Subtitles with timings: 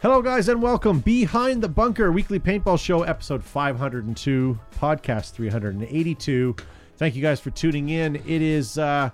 [0.00, 6.54] Hello, guys, and welcome Behind the Bunker Weekly Paintball Show, episode 502, podcast 382.
[6.98, 8.14] Thank you guys for tuning in.
[8.14, 9.10] It is uh,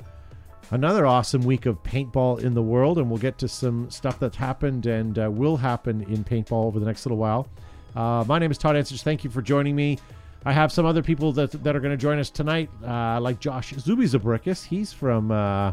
[0.72, 4.36] another awesome week of paintball in the world, and we'll get to some stuff that's
[4.36, 7.48] happened and uh, will happen in paintball over the next little while.
[7.96, 9.02] Uh, my name is Todd Ansich.
[9.02, 9.98] Thank you for joining me.
[10.44, 13.40] I have some other people that, that are going to join us tonight, uh, like
[13.40, 14.62] Josh Zuby Zabrikis.
[14.66, 15.72] He's from, uh,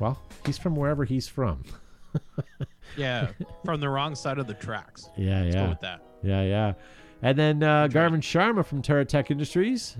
[0.00, 1.62] well, he's from wherever he's from.
[2.96, 3.28] Yeah,
[3.64, 5.08] from the wrong side of the tracks.
[5.16, 5.64] Yeah, Let's yeah.
[5.64, 6.02] go with that.
[6.22, 6.72] Yeah, yeah.
[7.22, 9.96] And then uh, Gavin Sharma from Terra Tech Industries.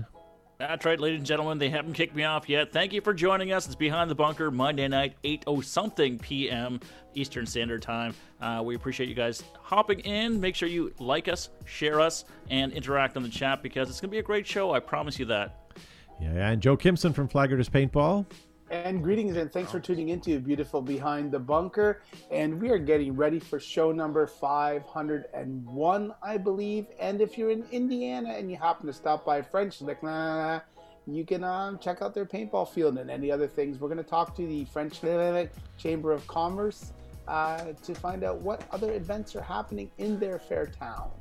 [0.57, 1.57] That's right, ladies and gentlemen.
[1.57, 2.71] They haven't kicked me off yet.
[2.71, 3.65] Thank you for joining us.
[3.65, 6.79] It's Behind the Bunker, Monday night, 8 something p.m.
[7.15, 8.13] Eastern Standard Time.
[8.39, 10.39] Uh, we appreciate you guys hopping in.
[10.39, 14.09] Make sure you like us, share us, and interact on the chat because it's going
[14.09, 14.71] to be a great show.
[14.71, 15.73] I promise you that.
[16.21, 16.49] Yeah, yeah.
[16.51, 18.27] And Joe Kimson from Flag Raiders Paintball.
[18.71, 22.01] And greetings and thanks for tuning into beautiful Behind the Bunker.
[22.31, 26.85] And we are getting ready for show number 501, I believe.
[26.97, 30.61] And if you're in Indiana and you happen to stop by French Lick, nah,
[31.05, 33.77] you can um, check out their paintball field and any other things.
[33.77, 35.01] We're going to talk to the French
[35.77, 36.93] Chamber of Commerce
[37.27, 41.11] uh, to find out what other events are happening in their fair town.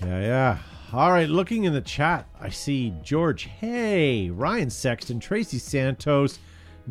[0.00, 0.58] Yeah, yeah.
[0.90, 6.38] All right, looking in the chat, I see George Hay, Ryan Sexton, Tracy Santos,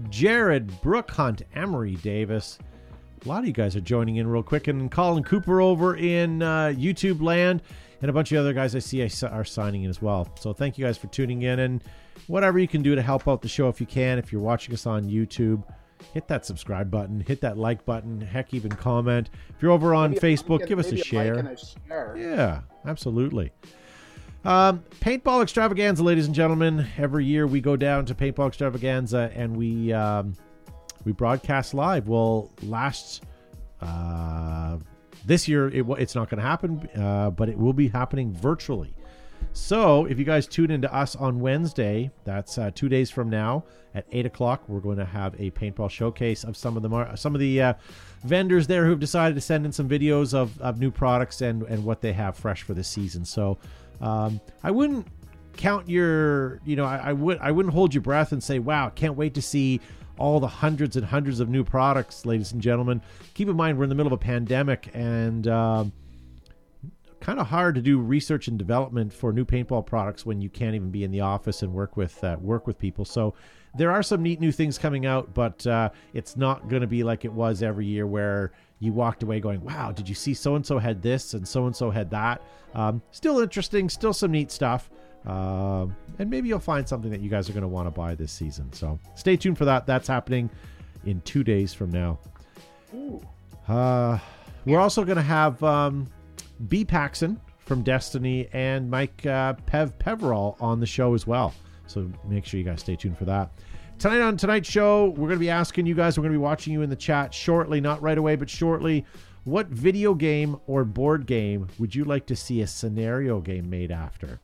[0.09, 2.59] Jared Brook Hunt, Emery Davis.
[3.25, 6.44] A lot of you guys are joining in real quick, and Colin Cooper over in
[6.44, 7.64] uh, YouTube land,
[8.03, 10.28] and a bunch of other guys I see are signing in as well.
[10.40, 11.84] So thank you guys for tuning in, and
[12.28, 14.20] whatever you can do to help out the show if you can.
[14.20, 15.64] If you're watching us on YouTube,
[16.14, 19.31] hit that subscribe button, hit that like button, heck, even comment.
[19.50, 21.40] If you're over on Maybe Facebook, give us a share.
[21.40, 22.16] a share.
[22.16, 23.52] Yeah, absolutely.
[24.48, 26.88] Um, paintball extravaganza, ladies and gentlemen.
[26.98, 30.36] Every year we go down to paintball extravaganza and we um,
[31.03, 32.08] we broadcast live.
[32.08, 33.25] Well, last
[33.81, 34.78] uh,
[35.25, 38.95] this year it, it's not going to happen, uh, but it will be happening virtually.
[39.52, 43.66] So if you guys tune into us on Wednesday, that's uh, two days from now
[43.94, 47.18] at eight o'clock, we're going to have a paintball showcase of some of the mar-
[47.18, 47.74] some of the uh,
[48.24, 51.84] vendors there who've decided to send in some videos of, of new products and and
[51.84, 53.25] what they have fresh for the season.
[53.25, 53.58] So
[54.02, 55.08] um, I wouldn't
[55.56, 58.90] count your you know I, I would I wouldn't hold your breath and say wow
[58.90, 59.81] can't wait to see
[60.19, 63.02] all the hundreds and hundreds of new products, ladies and gentlemen.
[63.35, 65.47] Keep in mind we're in the middle of a pandemic and.
[65.47, 65.94] Um,
[67.19, 70.75] kind of hard to do research and development for new paintball products when you can't
[70.75, 73.06] even be in the office and work with uh, work with people.
[73.06, 73.34] So
[73.75, 77.03] there are some neat new things coming out, but uh, it's not going to be
[77.03, 80.56] like it was every year where you walked away going, "Wow, did you see so
[80.56, 82.42] and so had this and so and so had that?"
[82.74, 84.90] Um, still interesting, still some neat stuff.
[85.26, 88.16] Um and maybe you'll find something that you guys are going to want to buy
[88.16, 88.72] this season.
[88.74, 89.86] So stay tuned for that.
[89.86, 90.50] That's happening
[91.06, 92.20] in two days from now.
[93.68, 94.18] Uh,
[94.66, 96.08] we're also going to have um,
[96.70, 96.86] B.
[96.86, 101.54] Paxson from Destiny and Mike uh, Pev Peverall on the show as well.
[101.86, 103.52] So make sure you guys stay tuned for that.
[104.00, 106.44] Tonight on tonight's show, we're going to be asking you guys, we're going to be
[106.44, 109.03] watching you in the chat shortly, not right away, but shortly.
[109.44, 113.91] What video game or board game would you like to see a scenario game made
[113.91, 114.40] after?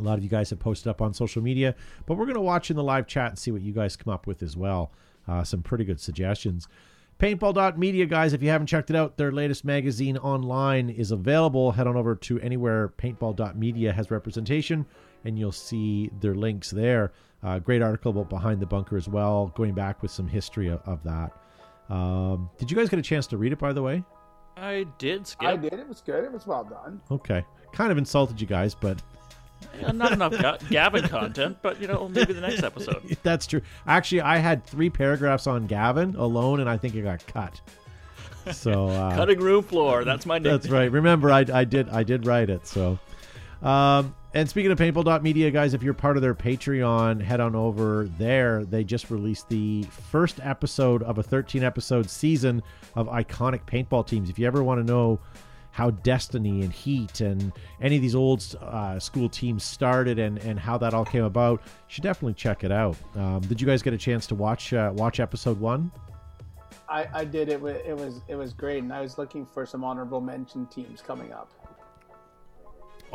[0.00, 2.40] A lot of you guys have posted up on social media, but we're going to
[2.40, 4.90] watch in the live chat and see what you guys come up with as well.
[5.28, 6.66] Uh, some pretty good suggestions.
[7.20, 11.70] Paintball.media, guys, if you haven't checked it out, their latest magazine online is available.
[11.70, 14.86] Head on over to anywhere paintball.media has representation,
[15.24, 17.12] and you'll see their links there.
[17.42, 20.80] Uh, great article about Behind the Bunker as well, going back with some history of,
[20.84, 21.32] of that.
[21.92, 24.04] Um, did you guys get a chance to read it, by the way?
[24.56, 25.48] I did, Skip.
[25.48, 25.72] I did.
[25.72, 26.22] It was good.
[26.22, 27.00] It was well done.
[27.10, 27.44] Okay.
[27.72, 29.00] Kind of insulted you guys, but
[29.80, 33.16] Yeah, not enough Ga- Gavin content, but you know, maybe the next episode.
[33.22, 33.62] That's true.
[33.86, 37.58] Actually, I had three paragraphs on Gavin alone, and I think it got cut.
[38.52, 40.04] So uh, Cutting room floor.
[40.04, 40.52] That's my name.
[40.52, 40.90] That's right.
[40.92, 42.66] Remember, I, I did I did write it.
[42.66, 42.98] So,
[43.62, 48.08] um, and speaking of paintball.media, guys, if you're part of their Patreon, head on over
[48.16, 48.64] there.
[48.64, 52.62] They just released the first episode of a 13 episode season
[52.94, 54.30] of iconic paintball teams.
[54.30, 55.18] If you ever want to know
[55.72, 60.58] how Destiny and Heat and any of these old uh, school teams started and, and
[60.58, 62.96] how that all came about, you should definitely check it out.
[63.16, 65.90] Um, did you guys get a chance to watch uh, watch episode one?
[66.88, 67.48] I, I did.
[67.48, 71.00] It it was it was great, and I was looking for some honorable mention teams
[71.00, 71.52] coming up.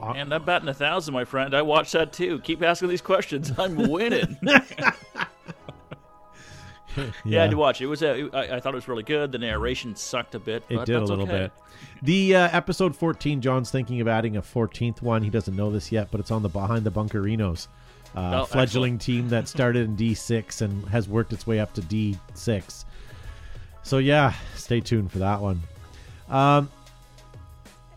[0.01, 1.55] And I'm batting a thousand, my friend.
[1.55, 2.39] I watched that too.
[2.39, 3.51] Keep asking these questions.
[3.57, 4.37] I'm winning.
[7.23, 7.39] yeah.
[7.39, 7.85] I had to watch it.
[7.85, 9.31] It was a, I, I thought it was really good.
[9.31, 10.63] The narration sucked a bit.
[10.69, 11.31] It but did a little okay.
[11.31, 11.51] bit.
[12.01, 15.23] The uh, episode 14, John's thinking of adding a 14th one.
[15.23, 17.67] He doesn't know this yet, but it's on the Behind the Bunkerinos.
[18.15, 21.81] Uh, Oh, fledgling team that started in D6 and has worked its way up to
[21.81, 22.85] D6.
[23.83, 25.61] So, yeah, stay tuned for that one.
[26.29, 26.71] Um,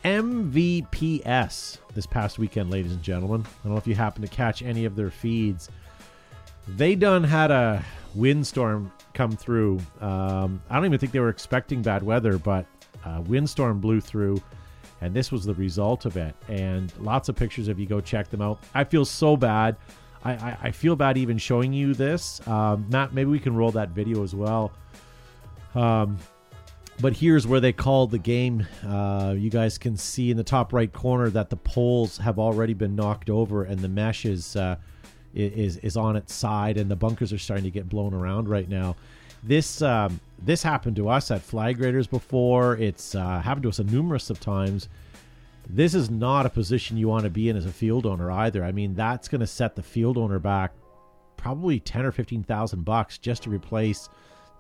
[0.04, 3.44] MVPS this past weekend, ladies and gentlemen.
[3.44, 5.68] I don't know if you happen to catch any of their feeds.
[6.68, 7.84] They done had a
[8.14, 9.80] windstorm come through.
[10.00, 12.66] Um, I don't even think they were expecting bad weather, but
[13.04, 14.40] a windstorm blew through,
[15.00, 16.34] and this was the result of it.
[16.48, 18.62] And lots of pictures if you go check them out.
[18.74, 19.76] I feel so bad.
[20.24, 22.46] I, I, I feel bad even showing you this.
[22.46, 24.72] Um, Matt, maybe we can roll that video as well.
[25.74, 26.18] Um,
[27.00, 28.66] but here's where they called the game.
[28.86, 32.74] Uh, you guys can see in the top right corner that the poles have already
[32.74, 34.76] been knocked over and the mesh is uh,
[35.34, 38.68] is is on its side and the bunkers are starting to get blown around right
[38.68, 38.96] now.
[39.42, 42.76] This um, this happened to us at flag raiders before.
[42.76, 44.88] It's uh, happened to us a numerous of times.
[45.68, 48.64] This is not a position you want to be in as a field owner either.
[48.64, 50.72] I mean, that's going to set the field owner back
[51.36, 54.08] probably ten or fifteen thousand bucks just to replace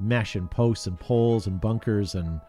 [0.00, 2.40] mesh and posts and poles and bunkers and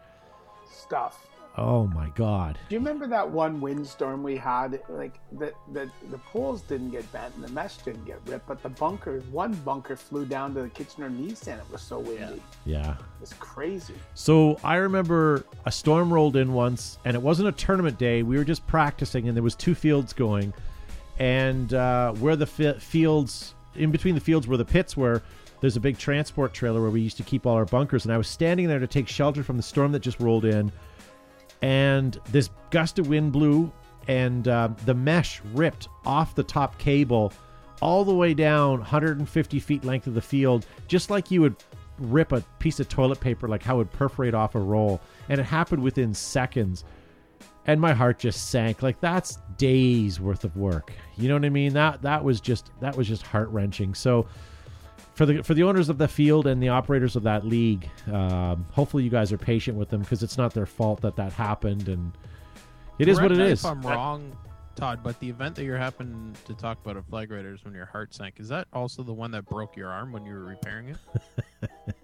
[0.70, 1.26] Stuff.
[1.56, 4.80] oh my god Do you remember that one windstorm we had?
[4.88, 8.62] Like the the the poles didn't get bent and the mesh didn't get ripped, but
[8.62, 11.58] the bunker, one bunker flew down to the Kitchener Nissan.
[11.58, 12.42] It was so windy.
[12.66, 13.94] yeah It's crazy.
[14.14, 18.36] so i remember a storm rolled in once and it wasn't a tournament day we
[18.36, 20.52] were just practicing and there was two fields going
[21.18, 25.22] and uh, where the fi- fields in between the fields where the pits were
[25.60, 28.18] there's a big transport trailer where we used to keep all our bunkers and i
[28.18, 30.70] was standing there to take shelter from the storm that just rolled in.
[31.62, 33.70] And this gust of wind blew
[34.08, 37.32] and uh, the mesh ripped off the top cable
[37.82, 41.56] all the way down 150 feet length of the field just like you would
[42.00, 45.00] rip a piece of toilet paper like how it would perforate off a roll.
[45.28, 46.84] And it happened within seconds.
[47.66, 48.82] And my heart just sank.
[48.82, 50.92] Like that's days worth of work.
[51.16, 51.74] You know what i mean?
[51.74, 53.94] That that was just that was just heart-wrenching.
[53.94, 54.26] So
[55.20, 58.64] for the for the owners of the field and the operators of that league, um,
[58.72, 61.90] hopefully you guys are patient with them because it's not their fault that that happened,
[61.90, 62.16] and
[62.98, 63.50] it is what Correct it me.
[63.50, 64.34] If I'm wrong,
[64.76, 67.84] Todd, but the event that you're happening to talk about at Flag Raiders when your
[67.84, 70.88] heart sank, is that also the one that broke your arm when you were repairing
[70.88, 71.70] it?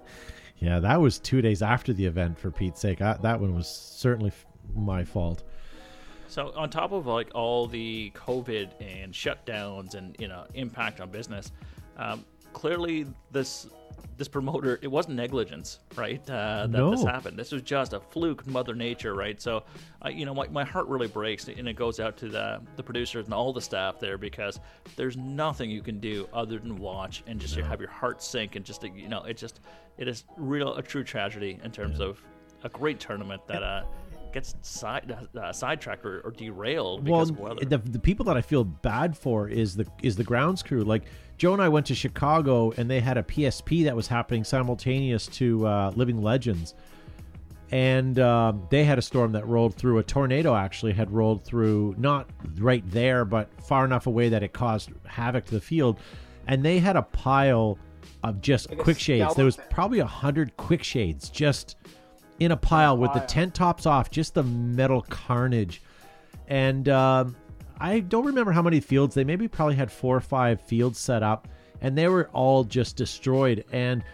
[0.58, 2.38] Yeah, that was two days after the event.
[2.38, 5.42] For Pete's sake, I, that one was certainly f- my fault.
[6.28, 11.10] So on top of like all the COVID and shutdowns and you know impact on
[11.10, 11.52] business,
[11.98, 12.24] um,
[12.56, 13.66] clearly this
[14.16, 16.22] this promoter it wasn't negligence, right?
[16.30, 17.38] Uh, that this happened.
[17.38, 19.38] This was just a fluke, Mother Nature, right?
[19.38, 19.62] So,
[20.02, 22.82] uh, you know, my, my heart really breaks, and it goes out to the the
[22.82, 24.58] producers and all the staff there because
[24.96, 28.64] there's nothing you can do other than watch and just have your heart sink and
[28.64, 29.60] just you know it just
[29.98, 32.22] it is real a true tragedy in terms of
[32.64, 33.82] a great tournament that uh,
[34.36, 37.64] gets side uh, sidetracked or, or derailed because well, of weather.
[37.64, 40.82] the the people that I feel bad for is the is the grounds crew.
[40.82, 41.04] Like
[41.38, 45.26] Joe and I went to Chicago, and they had a PSP that was happening simultaneous
[45.28, 46.74] to uh, Living Legends,
[47.70, 49.96] and um, they had a storm that rolled through.
[49.98, 52.28] A tornado actually had rolled through, not
[52.58, 55.98] right there, but far enough away that it caused havoc to the field,
[56.46, 57.78] and they had a pile
[58.22, 59.34] of just Like quick shades.
[59.34, 61.76] There was probably a hundred quick shades just
[62.38, 65.82] in a pile with the tent tops off, just the metal carnage.
[66.48, 67.36] And um,
[67.80, 71.22] I don't remember how many fields they maybe probably had four or five fields set
[71.22, 71.48] up,
[71.80, 73.64] and they were all just destroyed.
[73.72, 74.04] And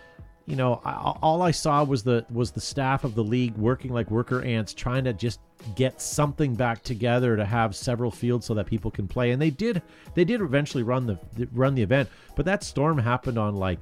[0.47, 0.93] you know, I,
[1.23, 4.75] all I saw was the was the staff of the league working like worker ants,
[4.75, 5.41] trying to just
[5.77, 9.31] get something back together to have several fields so that people can play.
[9.31, 9.83] And they did
[10.15, 11.19] they did eventually run the
[11.53, 13.81] run the event, but that storm happened on like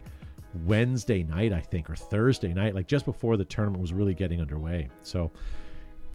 [0.64, 4.40] Wednesday night, I think, or Thursday night, like just before the tournament was really getting
[4.40, 4.88] underway.
[5.02, 5.30] So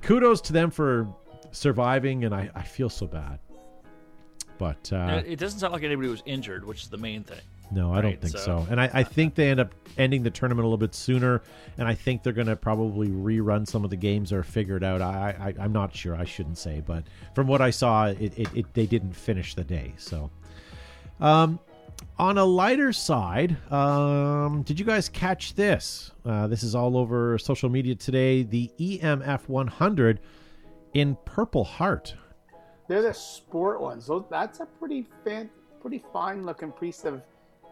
[0.02, 1.08] kudos to them for
[1.52, 3.40] surviving, and I, I feel so bad.
[4.58, 7.40] But uh, it doesn't sound like anybody was injured, which is the main thing.
[7.72, 8.68] no, I don't think so- so.
[8.70, 11.42] And I, I think they end up ending the tournament a little bit sooner,
[11.78, 14.84] and I think they're going to probably rerun some of the games or figure it
[14.84, 15.02] out.
[15.02, 16.16] I, I I'm not sure.
[16.16, 19.64] I shouldn't say, but from what I saw, it, it, it they didn't finish the
[19.66, 19.94] day.
[19.98, 20.30] So,
[21.20, 21.60] um,
[22.18, 26.12] on a lighter side, um, did you guys catch this?
[26.26, 28.44] Uh, this is all over social media today.
[28.44, 30.20] The EMF 100
[30.94, 32.16] in Purple Heart.
[32.88, 34.08] They're the sport ones.
[34.08, 35.50] Those, that's a pretty fan,
[35.82, 37.22] pretty fine looking piece of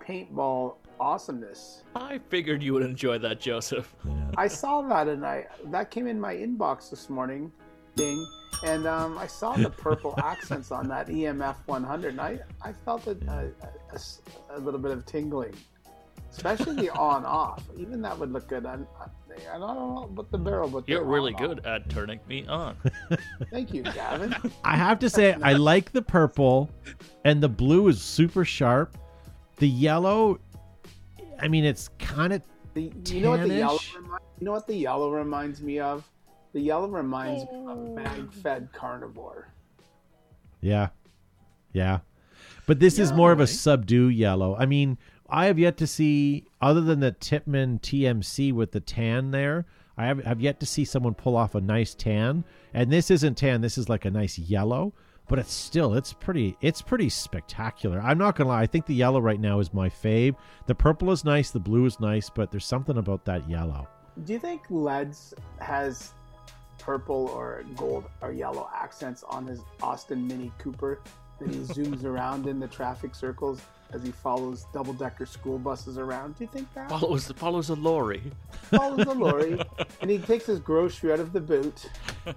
[0.02, 1.84] paintball awesomeness.
[1.96, 3.94] I figured you would enjoy that, Joseph.
[4.38, 7.52] I saw that and I that came in my inbox this morning,
[7.96, 8.26] ding,
[8.64, 13.08] and um, I saw the purple accents on that EMF 100, and I I felt
[13.08, 13.52] a
[14.60, 15.54] little bit of tingling,
[16.32, 17.64] especially the on off.
[17.78, 18.66] Even that would look good.
[18.66, 19.06] on I,
[19.56, 21.56] I don't know about the barrel, but the You're really on-off.
[21.56, 22.76] good at turning me on.
[23.52, 24.36] Thank you, Gavin.
[24.64, 26.70] I have to say, I like the purple,
[27.26, 28.96] and the blue is super sharp.
[29.58, 30.40] The yellow,
[31.40, 32.44] I mean, it's kind of
[32.76, 34.08] The, you know what the yellow remi-
[34.40, 36.08] you know what the yellow reminds me of?
[36.54, 39.52] The yellow reminds me of a bag-fed carnivore.
[40.62, 40.90] Yeah.
[41.74, 42.00] Yeah.
[42.68, 43.50] But this is more of a right.
[43.50, 44.56] subdue yellow.
[44.56, 49.32] I mean, I have yet to see, other than the Tippmann TMC with the tan
[49.32, 49.66] there,
[49.98, 52.46] I have, have yet to see someone pull off a nice tan.
[52.74, 54.94] And this isn't tan, this is like a nice yellow.
[55.28, 58.00] But it's still, it's pretty, it's pretty spectacular.
[58.00, 58.62] I'm not gonna lie.
[58.62, 60.36] I think the yellow right now is my fave.
[60.68, 63.88] The purple is nice, the blue is nice, but there's something about that yellow.
[64.26, 66.14] Do you think Leds has
[66.84, 71.00] purple or gold or yellow accents on his Austin Mini Cooper
[71.40, 73.62] that he zooms around in the traffic circles
[73.94, 76.36] as he follows double-decker school buses around?
[76.38, 78.24] Do you think that Follows follows a lorry.
[78.64, 79.60] follows a lorry
[80.02, 81.90] and he takes his grocery out of the boot?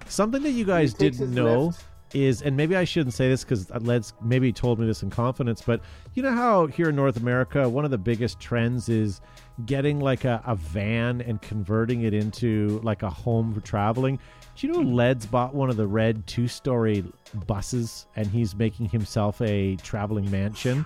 [0.07, 1.83] Something that you guys didn't know lift.
[2.13, 5.61] Is, and maybe I shouldn't say this because Led's maybe told me this in confidence,
[5.61, 5.81] but
[6.13, 9.19] you know how here in North America, one of the biggest trends is
[9.65, 14.19] getting like a, a van and converting it into like a home for traveling.
[14.55, 17.03] Do you know Led's bought one of the red two story
[17.45, 20.85] buses and he's making himself a traveling mansion?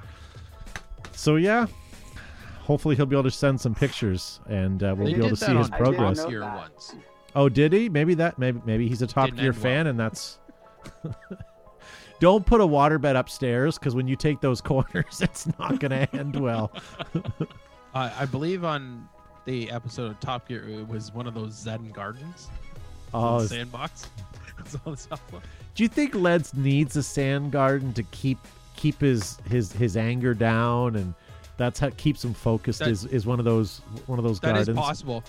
[1.14, 1.68] So, yeah.
[2.62, 5.36] Hopefully, he'll be able to send some pictures and uh, we'll They be able to
[5.36, 6.18] see his on I progress.
[6.20, 6.56] know Year that.
[6.58, 6.96] once.
[7.36, 7.90] Oh, did he?
[7.90, 8.38] Maybe that.
[8.38, 9.64] Maybe maybe he's a top Didn't tier end well.
[9.64, 10.38] fan, and that's.
[12.20, 16.16] Don't put a waterbed upstairs because when you take those corners, it's not going to
[16.16, 16.72] end well.
[17.94, 19.10] Uh, I believe on
[19.44, 22.48] the episode of Top Gear, it was one of those Zen gardens,
[23.14, 24.08] Oh, sandbox.
[24.58, 25.42] That's all it's up for.
[25.76, 28.38] do you think Leds needs a sand garden to keep
[28.78, 31.14] keep his his his anger down, and
[31.58, 32.80] that's how keeps him focused?
[32.80, 34.78] That- is is one of those one of those That is gardens?
[34.78, 35.22] possible.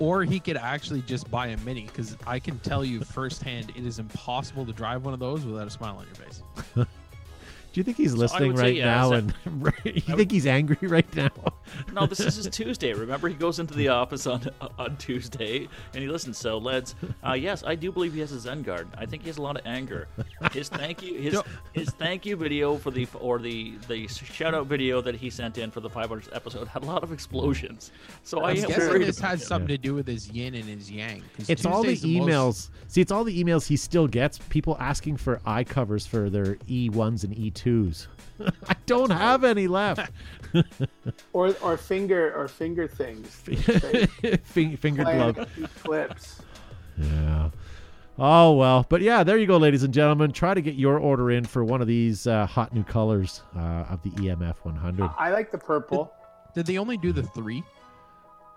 [0.00, 3.86] Or he could actually just buy a mini because I can tell you firsthand it
[3.86, 6.42] is impossible to drive one of those without a smile on your face.
[7.72, 8.84] Do you think he's listening would say right yes.
[8.84, 9.10] now?
[9.10, 11.30] That- And you think he's angry right now?
[11.92, 12.92] No, this is his Tuesday.
[12.94, 14.42] Remember, he goes into the office on
[14.78, 16.36] on Tuesday and he listens.
[16.36, 18.92] So, Leds, uh, yes, I do believe he has a Zen garden.
[18.98, 20.08] I think he has a lot of anger.
[20.52, 21.44] His thank you, his No.
[21.72, 25.58] his thank you video for the or the the shout out video that he sent
[25.58, 27.92] in for the 500th episode had a lot of explosions.
[28.24, 29.46] So I I'm guessing worried this about has him.
[29.46, 31.22] something to do with his yin and his yang.
[31.46, 32.70] It's all the Tuesday's most- emails.
[32.88, 34.38] See, it's all the emails he still gets.
[34.48, 37.32] People asking for eye covers for their E1s and
[37.64, 38.06] E2s.
[38.68, 40.10] I don't have any left.
[41.32, 43.28] Or or finger or finger things.
[44.42, 45.48] Fing- Finger glove.
[45.84, 46.42] clips.
[46.98, 47.50] Yeah.
[48.18, 50.32] Oh well, but yeah, there you go, ladies and gentlemen.
[50.32, 53.60] Try to get your order in for one of these uh, hot new colors uh,
[53.88, 55.08] of the EMF 100.
[55.16, 56.12] I like the purple.
[56.52, 57.62] Did they only do the three?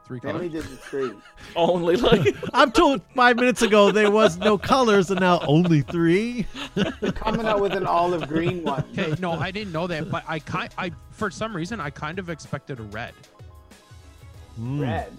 [0.06, 1.12] Three They only did the three.
[1.56, 6.46] Only like I'm told five minutes ago there was no colors, and now only three.
[6.76, 8.84] They're coming out with an olive green one.
[8.92, 12.20] Okay, no, I didn't know that, but I kind, I for some reason I kind
[12.20, 13.14] of expected a red.
[14.58, 14.82] Hmm.
[14.82, 15.14] Red.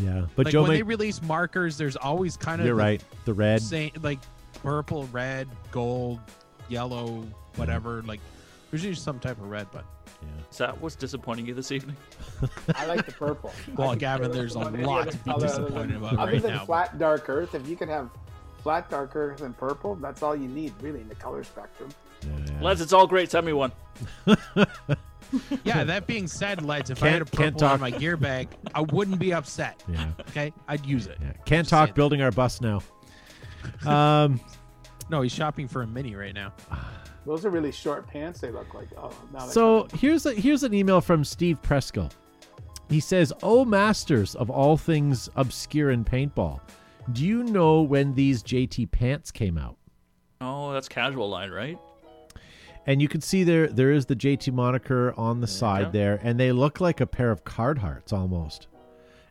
[0.00, 2.82] Yeah, but Like Joe, when may- they release markers, there's always kind of you're the
[2.82, 3.04] right.
[3.24, 3.60] The red.
[3.62, 4.20] same like
[4.62, 6.20] purple, red, gold,
[6.68, 8.02] yellow, whatever.
[8.02, 8.20] Like
[8.70, 9.84] there's usually some type of red, but
[10.50, 11.96] is that what's disappointing you this evening?
[12.74, 13.52] I like the purple.
[13.76, 14.68] well, I Gavin, there's a lot
[15.02, 16.64] other to be color other disappointed than- about Other right than now.
[16.64, 18.10] flat dark earth, if you can have
[18.62, 21.88] flat dark earth and purple, that's all you need really in the color spectrum.
[22.22, 22.62] Yeah, yeah.
[22.62, 23.30] Leds, it's all great.
[23.30, 23.72] Send me one.
[25.64, 27.80] Yeah, that being said, Leds, if I had a Can't- can't purple in talk.
[27.80, 29.82] my gear bag, I wouldn't be upset.
[29.88, 30.06] Yeah.
[30.20, 31.18] Okay, I'd use it.
[31.20, 31.32] Yeah.
[31.44, 31.94] Can't talk saying.
[31.96, 32.80] building our bus now.
[33.84, 34.40] Um,
[35.10, 36.52] No, he's shopping for a mini right now.
[37.26, 38.40] Those are really short pants.
[38.40, 38.88] They look like.
[38.96, 42.10] Oh, now so here's a here's an email from Steve Presco.
[42.88, 46.60] He says, "Oh masters of all things obscure in paintball,
[47.12, 49.76] do you know when these JT pants came out?"
[50.40, 51.78] Oh, that's casual line, right?
[52.86, 56.38] And you can see there there is the JT moniker on the side there, and
[56.38, 58.68] they look like a pair of Carhartts almost,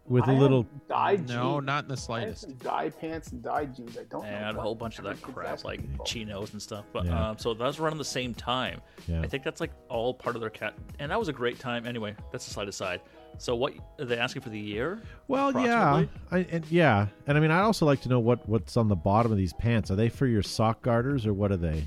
[0.08, 0.66] with I a little.
[0.88, 1.66] dyed No, jeans.
[1.66, 2.42] not in the I have slightest.
[2.42, 3.98] some dye pants and dye jeans.
[3.98, 4.28] I don't know.
[4.30, 6.06] and a whole bunch of that crap like people.
[6.06, 6.86] chinos and stuff.
[6.94, 7.30] But Yeah.
[7.32, 8.82] um, so that's running the same time.
[9.08, 9.22] Yeah.
[9.22, 11.86] I think that's like all part of their cat, and that was a great time.
[11.88, 13.02] Anyway, that's a slide aside.
[13.38, 15.02] So what are they asking for the year?
[15.28, 16.06] Well, yeah.
[16.32, 18.96] I, and yeah, and I mean, I also like to know what what's on the
[18.96, 19.92] bottom of these pants.
[19.92, 21.86] Are they for your sock garters or what are they?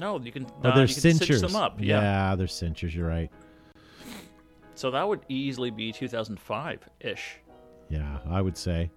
[0.00, 0.46] No, you can.
[0.64, 1.42] Oh, uh, they're you can cinch cinchers.
[1.42, 1.76] them up.
[1.80, 2.34] Yeah.
[2.34, 2.92] they're cinchers.
[2.94, 3.30] You're right.
[4.74, 7.36] So that would easily be 2005 ish.
[7.88, 8.90] Yeah, I would say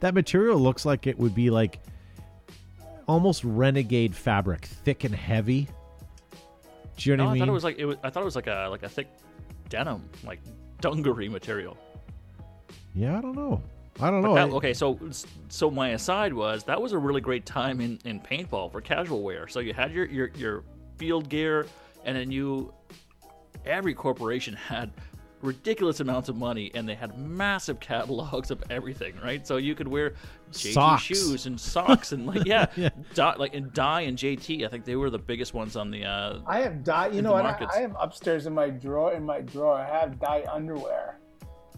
[0.00, 1.80] that material looks like it would be like
[3.06, 5.68] almost renegade fabric, thick and heavy.
[6.96, 7.40] Do you know No, what I I mean?
[7.40, 7.96] thought it was like it was.
[8.02, 9.08] I thought it was like a like a thick
[9.68, 10.40] denim, like
[10.80, 11.76] dungaree material.
[12.94, 13.62] yeah, I don't know.
[14.00, 14.34] I don't But know.
[14.34, 14.98] that, okay, so
[15.48, 19.22] so my aside was that was a really great time in, in paintball for casual
[19.22, 19.46] wear.
[19.48, 20.64] So you had your, your your
[20.96, 21.66] field gear,
[22.04, 22.72] and then you
[23.66, 24.90] every corporation had
[25.42, 29.46] ridiculous amounts of money, and they had massive catalogs of everything, right?
[29.46, 30.14] So you could wear
[30.52, 31.02] JT Socks.
[31.02, 32.90] shoes and socks and like yeah, Yeah.
[33.14, 34.64] Di- like and Dye and JT.
[34.64, 36.04] I think they were the biggest ones on the.
[36.04, 37.08] Uh, I have dye.
[37.08, 37.44] You know what?
[37.46, 37.66] I.
[37.74, 39.12] I have upstairs in my drawer.
[39.12, 41.18] In my drawer, I have dye underwear.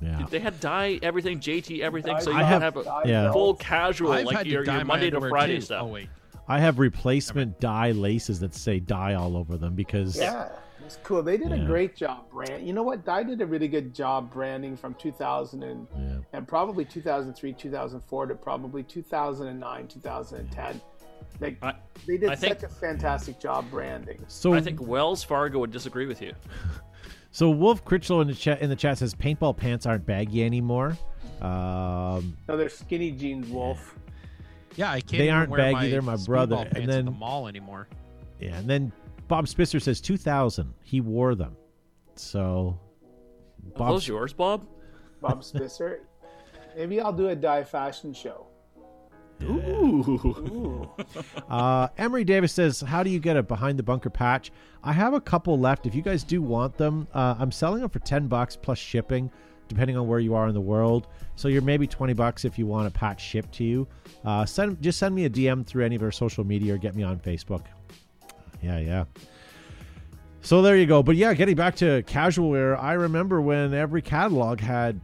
[0.00, 0.26] Yeah.
[0.28, 3.30] they had dye everything, JT everything, so you Dye could have- have, a yeah.
[3.32, 5.60] full casual I've like had your, to your Monday to Friday too.
[5.60, 5.82] stuff.
[5.84, 6.08] Oh wait,
[6.48, 10.48] I have replacement dye laces that say dye all over them because Yeah,
[10.84, 11.22] it's cool.
[11.22, 11.62] They did Yeah.
[11.62, 12.66] a great job brand.
[12.66, 13.04] You know what?
[13.04, 16.18] Dye did a really good job branding from 2000 and, Yeah.
[16.32, 20.80] and probably 2003, 2004 to probably 2009, 2010.
[21.40, 21.74] Like I-
[22.06, 24.22] they did I think- such a fantastic job branding.
[24.28, 26.32] so I think Wells Fargo would disagree with you.
[27.30, 30.96] so Wolf Critchlow in the chat in the chat says paintball pants aren't baggy anymore.
[31.40, 33.98] Um, No, they're skinny jeans, Wolf.
[34.76, 35.18] yeah, I can't.
[35.18, 37.88] They aren't wear baggy, My they're my speedball brother, and then- at the mall anymore.
[38.40, 38.92] yeah, and then
[39.28, 40.72] Bob Spitzer says 2000.
[40.82, 41.56] He wore them.
[42.14, 42.78] So
[43.76, 44.66] Are those yours, Bob?
[45.20, 46.00] Bob Spitzer.
[46.76, 48.46] Maybe I'll do a dye fashion show.
[49.42, 50.88] Ooh.
[51.48, 54.50] Uh, Emery Davis says, "How do you get a behind the bunker patch?"
[54.82, 55.84] I have a couple left.
[55.84, 59.30] If you guys do want them, uh, I'm selling them for ten bucks plus shipping,
[59.68, 61.08] depending on where you are in the world.
[61.36, 63.86] So you're maybe twenty bucks if you want a patch shipped to you.
[64.24, 66.94] Uh, send just send me a DM through any of our social media or get
[66.94, 67.64] me on Facebook.
[68.62, 69.04] Yeah, yeah.
[70.40, 71.02] So there you go.
[71.02, 75.00] But yeah, getting back to casual wear, I remember when every catalog had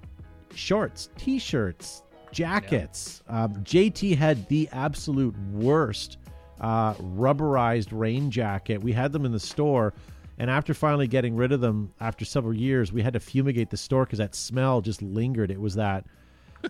[0.54, 3.22] shorts, t-shirts, jackets.
[3.28, 6.18] Um, JT had the absolute worst
[6.60, 8.82] uh, rubberized rain jacket.
[8.82, 9.94] We had them in the store,
[10.38, 13.76] and after finally getting rid of them after several years, we had to fumigate the
[13.76, 15.50] store because that smell just lingered.
[15.50, 16.04] It was that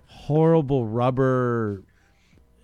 [0.06, 1.82] horrible rubber.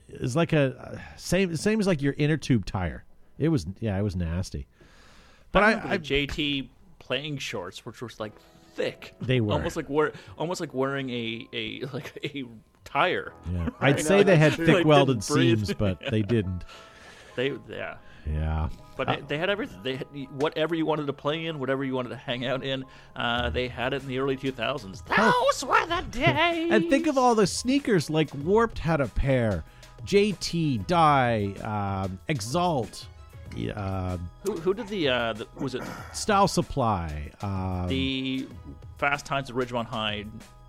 [0.08, 3.04] It's like a same same as like your inner tube tire.
[3.38, 4.66] It was yeah, it was nasty.
[5.52, 8.32] But I I, I, JT playing shorts, which was like
[8.74, 9.14] thick.
[9.20, 9.52] They were.
[9.52, 12.44] almost like wear, almost like wearing a a like a
[12.84, 13.32] tire.
[13.52, 16.64] yeah, I'd say they had thick Like, welded seams, but they didn't.
[17.36, 17.96] They yeah.
[18.26, 18.68] Yeah.
[18.96, 19.80] But they, they had everything.
[19.82, 22.84] They had, whatever you wanted to play in, whatever you wanted to hang out in.
[23.16, 25.04] Uh, they had it in the early 2000s.
[25.04, 26.70] Those were the days.
[26.72, 29.64] And think of all the sneakers like Warped had a pair,
[30.06, 31.54] JT, Dye,
[32.04, 33.06] um, Exalt,
[33.74, 37.30] uh, who, who did the, uh, the was it Style Supply.
[37.42, 38.46] Um, the
[38.98, 40.24] Fast Times at Ridgemont High?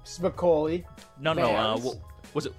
[0.06, 0.84] Spicoli,
[1.19, 1.56] No, no, no.
[1.56, 1.95] Uh, Vans.
[2.34, 2.54] was it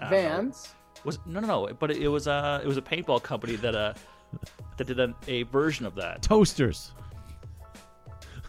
[0.00, 0.16] I don't know.
[0.28, 0.74] Vans.
[1.04, 1.74] Was no, no, no.
[1.78, 3.94] But it, was uh, it was a paintball company that uh,
[4.76, 6.22] that did a, a version of that.
[6.22, 6.92] toasters.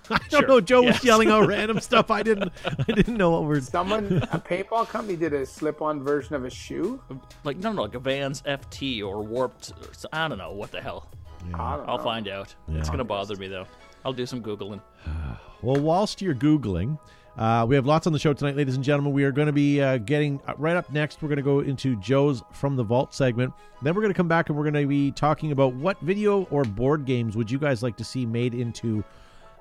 [0.10, 0.48] I don't Sure.
[0.48, 0.62] know.
[0.62, 2.12] Joe was yelling out random stuff.
[2.12, 2.52] I didn't.
[2.66, 3.62] I didn't know what we're.
[3.62, 7.02] Someone, a paintball company did a slip-on version of a shoe.
[7.44, 9.72] Like no, no, like a Vans FT or Warped.
[9.72, 11.08] Or, I don't know what the hell.
[11.54, 12.04] I don't I'll know.
[12.04, 12.54] find out.
[12.70, 13.66] It's gonna bother me though.
[14.06, 14.82] I'll do some googling.
[15.62, 17.00] Well, whilst you're googling,
[17.38, 19.14] uh, we have lots on the show tonight, ladies and gentlemen.
[19.14, 21.22] We are going to be uh, getting uh, right up next.
[21.22, 23.54] We're going to go into Joe's from the vault segment.
[23.82, 26.44] Then we're going to come back and we're going to be talking about what video
[26.52, 29.06] or board games would you guys like to see made into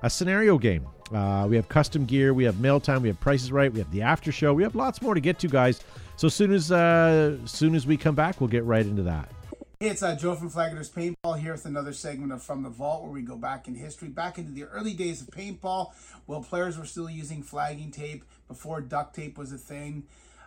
[0.03, 0.85] a scenario game.
[1.13, 3.89] Uh, we have custom gear, we have mail time, we have prices right, we have
[3.91, 5.81] the after show, we have lots more to get to, guys.
[6.17, 9.29] So soon as uh, soon as we come back, we'll get right into that.
[9.79, 12.69] Hey, it's uh, Joe from Flag Raiders Paintball here with another segment of From the
[12.69, 15.93] Vault where we go back in history, back into the early days of paintball.
[16.25, 20.03] While players were still using flagging tape before duct tape was a thing,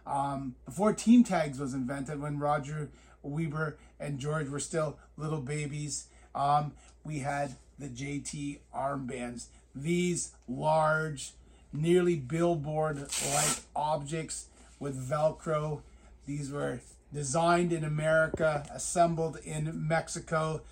[0.07, 2.91] um, before team tags was invented, when Roger
[3.23, 6.73] Weber and George were still little babies, um,
[7.05, 9.47] we had the JT armbands.
[9.75, 11.33] These large,
[11.73, 14.47] nearly billboard like objects
[14.79, 15.83] with Velcro.
[16.27, 16.81] These were
[17.13, 20.63] designed in America, assembled in Mexico.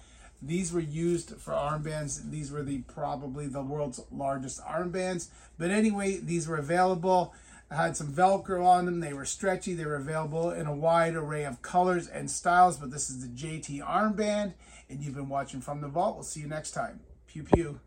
[0.43, 2.31] These were used for armbands.
[2.31, 5.29] These were the probably the world's largest armbands.
[5.59, 7.35] But anyway, these were available.
[7.71, 9.01] I Had some Velcro on them.
[9.01, 9.75] They were stretchy.
[9.75, 12.77] They were available in a wide array of colors and styles.
[12.77, 14.53] But this is the JT armband,
[14.89, 16.17] and you've been watching from the vault.
[16.17, 17.01] We'll see you next time.
[17.27, 17.81] Pew pew.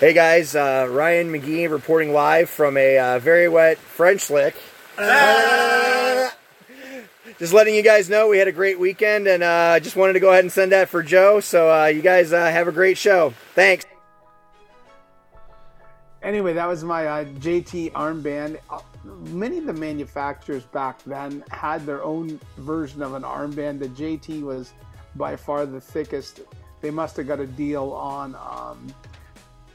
[0.00, 4.54] Hey guys, uh, Ryan McGee reporting live from a uh, very wet French Lick.
[7.38, 10.20] Just letting you guys know we had a great weekend and uh, just wanted to
[10.20, 11.38] go ahead and send that for Joe.
[11.38, 13.32] So uh, you guys uh, have a great show.
[13.54, 13.84] Thanks.
[16.20, 18.58] Anyway, that was my uh, JT armband.
[18.68, 23.78] Uh, many of the manufacturers back then had their own version of an armband.
[23.78, 24.72] The JT was
[25.16, 26.40] by far the thickest.
[26.80, 28.94] They must have got a deal on um,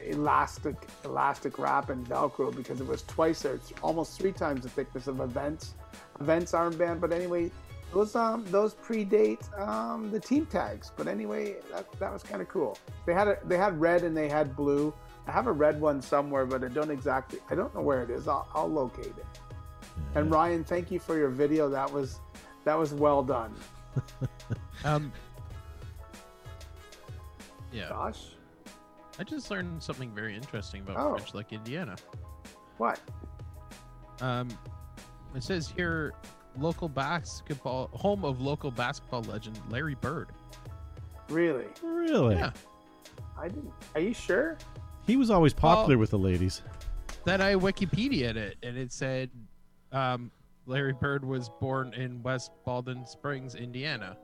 [0.02, 5.06] elastic elastic wrap and Velcro because it was twice or almost three times the thickness
[5.06, 5.74] of events
[6.20, 7.00] Vents Vents armband.
[7.00, 7.50] But anyway,
[7.92, 10.92] those um those predate um, the team tags.
[10.96, 12.78] But anyway, that, that was kind of cool.
[13.06, 14.94] They had a, they had red and they had blue
[15.26, 17.38] I have a red one somewhere, but I don't exactly.
[17.50, 18.28] I don't know where it is.
[18.28, 19.26] I'll, I'll locate it.
[20.14, 21.68] And Ryan, thank you for your video.
[21.68, 22.20] That was
[22.64, 23.54] that was well done.
[24.84, 25.12] Um.
[27.72, 28.20] Yeah, Gosh.
[29.18, 31.16] I just learned something very interesting about Oh.
[31.16, 31.96] French Lick, Indiana.
[32.78, 33.00] what?
[34.20, 34.48] Um,
[35.34, 36.12] it says here,
[36.56, 40.28] local basketball home of local basketball legend Larry Bird.
[41.28, 41.66] Really?
[41.82, 42.36] Really?
[42.36, 42.50] Yeah.
[43.36, 43.72] I didn't.
[43.94, 44.56] Are you sure?
[45.06, 46.62] He was always popular Well- with the ladies.
[47.24, 49.30] Then I Wikipedia'd it, and it said,
[49.92, 50.30] um,
[50.66, 54.16] Larry Bird was born in West Baden Springs, Indiana.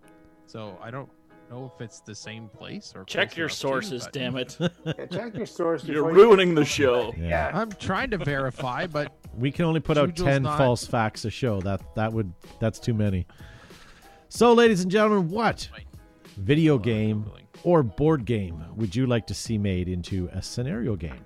[0.47, 1.09] So I don't
[1.51, 4.57] know if it's the same place or Check your enough to, sources, but- damn it.
[4.87, 5.89] Yeah, check your sources.
[5.89, 7.13] You're before you- ruining the show.
[7.19, 7.51] Yeah.
[7.53, 11.31] I'm trying to verify, but We can only put out 10 not- false facts a
[11.31, 11.61] show.
[11.61, 13.27] That that would that's too many.
[14.29, 15.69] So ladies and gentlemen, what
[16.37, 17.29] video game
[17.65, 21.25] or board game would you like to see made into a scenario game?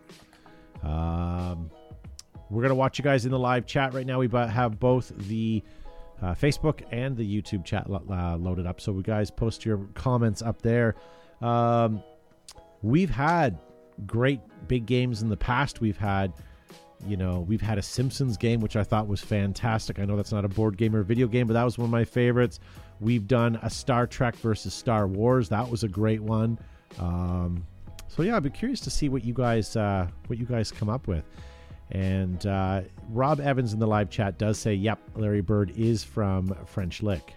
[0.83, 1.70] Um,
[2.51, 4.19] we're going to watch you guys in the live chat right now.
[4.19, 5.63] We have both the
[6.23, 8.81] uh, Facebook and the YouTube chat lo- uh, loaded up.
[8.81, 10.95] So, we guys post your comments up there.
[11.41, 12.03] Um,
[12.83, 13.59] we've had
[14.07, 15.81] great big games in the past.
[15.81, 16.33] We've had,
[17.07, 19.99] you know, we've had a Simpsons game, which I thought was fantastic.
[19.99, 21.91] I know that's not a board game or video game, but that was one of
[21.91, 22.61] my favorites.
[23.01, 25.49] We've done a Star Trek versus Star Wars.
[25.49, 26.59] That was a great one.
[26.99, 27.67] Um,
[28.09, 30.89] so yeah, I'd be curious to see what you guys uh, what you guys come
[30.89, 31.25] up with.
[31.90, 36.55] And uh, Rob Evans in the live chat does say, "Yep, Larry Bird is from
[36.66, 37.35] French Lick."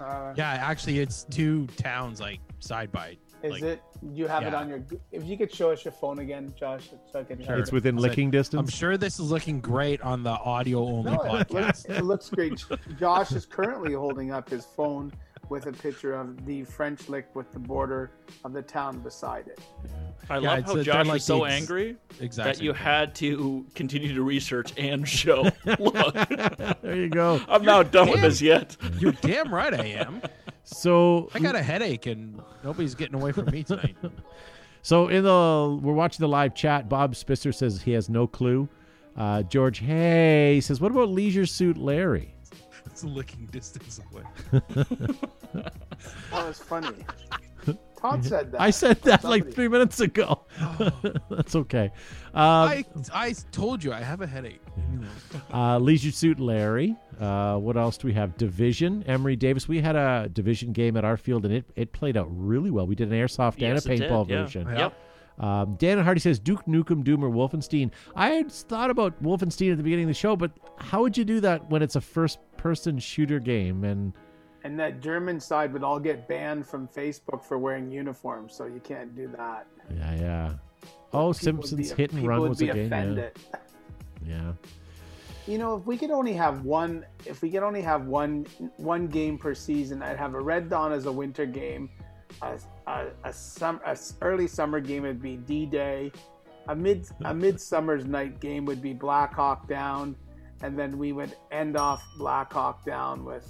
[0.00, 3.16] Uh, yeah, actually, it's two towns like side by.
[3.42, 3.82] is like, it?
[4.12, 4.84] You have it on your.
[5.10, 7.44] If you could show us your phone again, Josh, so I can.
[7.44, 7.58] Sure.
[7.58, 11.10] It's within licking it- licking I'm sure this is looking great on the audio only
[11.10, 12.64] No, it looks, it looks great.
[12.98, 15.12] Josh is currently holding up his phone
[15.50, 18.10] with a picture of the French Lick with the border
[18.44, 19.60] of the town beside it.
[20.30, 22.52] I Yeah, love how a- they're Josh like is so ex- angry Exactly.
[22.52, 25.48] that you had to continue to research and show.
[25.78, 26.14] Look,
[26.82, 27.40] there you go.
[27.48, 28.76] I'm not done with this yet.
[28.98, 30.20] You're damn right I am.
[30.64, 33.96] So I got a headache and nobody's getting away from me tonight.
[34.82, 36.88] So in the we're watching the live chat.
[36.88, 38.68] Bob Spisser says he has no clue.
[39.16, 42.34] Uh, George Hay says, "What about Leisure Suit Larry?"
[42.90, 44.22] It's a licking distance away.
[45.52, 45.72] That
[46.32, 47.04] was funny.
[48.00, 48.60] Todd said that.
[48.60, 50.46] I said that like three minutes ago.
[51.30, 51.90] That's okay.
[52.32, 54.62] Um, I I told you I have a headache.
[55.52, 56.96] uh, Leisure Suit Larry.
[57.20, 58.36] Uh, what else do we have?
[58.36, 59.02] Division.
[59.08, 59.66] Emery Davis.
[59.66, 62.86] We had a division game at our field, and it, it played out really well.
[62.86, 64.42] We did an airsoft Yes, and it a did, paintball yeah.
[64.42, 64.68] version.
[64.68, 64.94] Yep.
[65.40, 67.90] Um, Dan Hardy says Duke Nukem, Doom, or Wolfenstein.
[68.16, 71.24] I had thought about Wolfenstein at the beginning of the show, but how would you
[71.24, 73.84] do that when it's a first-person shooter game?
[73.84, 74.12] And
[74.64, 78.80] and that German side would all get banned from Facebook for wearing uniforms, so you
[78.80, 79.66] can't do that.
[79.96, 80.52] yeah, yeah.
[81.12, 82.90] Oh, People Simpsons be- Hit and Run was a game.
[82.90, 83.28] Yeah.
[84.26, 84.52] yeah.
[85.46, 88.46] You know, if we could only have one, if we could only have one
[88.76, 91.88] one game per season, I'd have a Red Dawn as a winter game,
[92.42, 96.12] a a, a, sum, a s- early summer game would be D Day,
[96.68, 100.16] a mid a midsummer's night game would be Black Hawk Down,
[100.62, 103.46] and then we would end off Black Hawk Down with,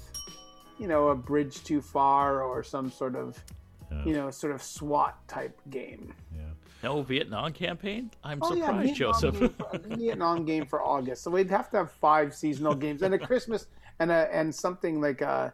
[0.78, 3.42] you know, a Bridge Too Far or some sort of,
[3.90, 4.04] Yeah.
[4.04, 6.12] you know, sort of SWAT type game.
[6.34, 6.42] Yeah.
[6.82, 8.10] No Vietnam campaign?
[8.22, 9.40] I'm Oh, yeah, surprised, Vietnam Joseph.
[9.40, 11.22] game for- Vietnam game for August.
[11.24, 13.66] So we'd have to have five seasonal games and a Christmas
[14.00, 15.52] and a and something like a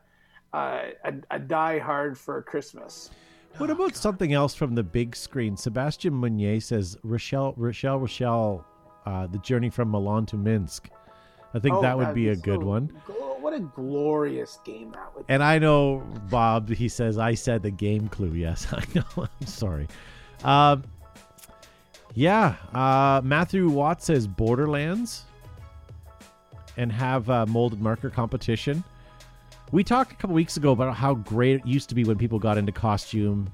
[0.52, 3.10] a, a, a Die Hard for Christmas.
[3.58, 5.56] What about something else from the big screen?
[5.56, 8.64] Sebastian Meunier says Rochelle, Rochelle, Rochelle,
[9.06, 10.88] uh, the journey from Milan to Minsk.
[11.54, 12.88] I think Oh, that would that'd be a good so one.
[13.06, 15.26] gl- What a glorious game that would.
[15.26, 15.32] be.
[15.32, 16.68] And I know Bob.
[16.68, 18.32] He says I said the game clue.
[18.34, 19.04] Yes, I know.
[19.40, 19.86] I'm sorry.
[20.42, 20.82] Um,
[22.14, 25.24] yeah, uh, Matthew Watt says Borderlands,
[26.76, 28.82] and have a molded marker competition.
[29.74, 32.38] We talked a couple weeks ago about how great it used to be when people
[32.38, 33.52] got into costume,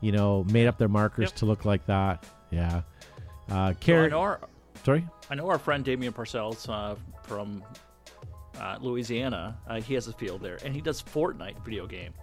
[0.00, 1.36] you know, made up their markers Yep.
[1.38, 2.24] to look like that.
[2.52, 2.82] Yeah.
[3.50, 4.40] Uh, So I our
[4.84, 5.08] sorry.
[5.28, 7.64] I know our friend Damien Parcells uh, from
[8.60, 9.58] uh, Louisiana.
[9.66, 12.14] Uh, he has a field there, and he does Fortnite video game.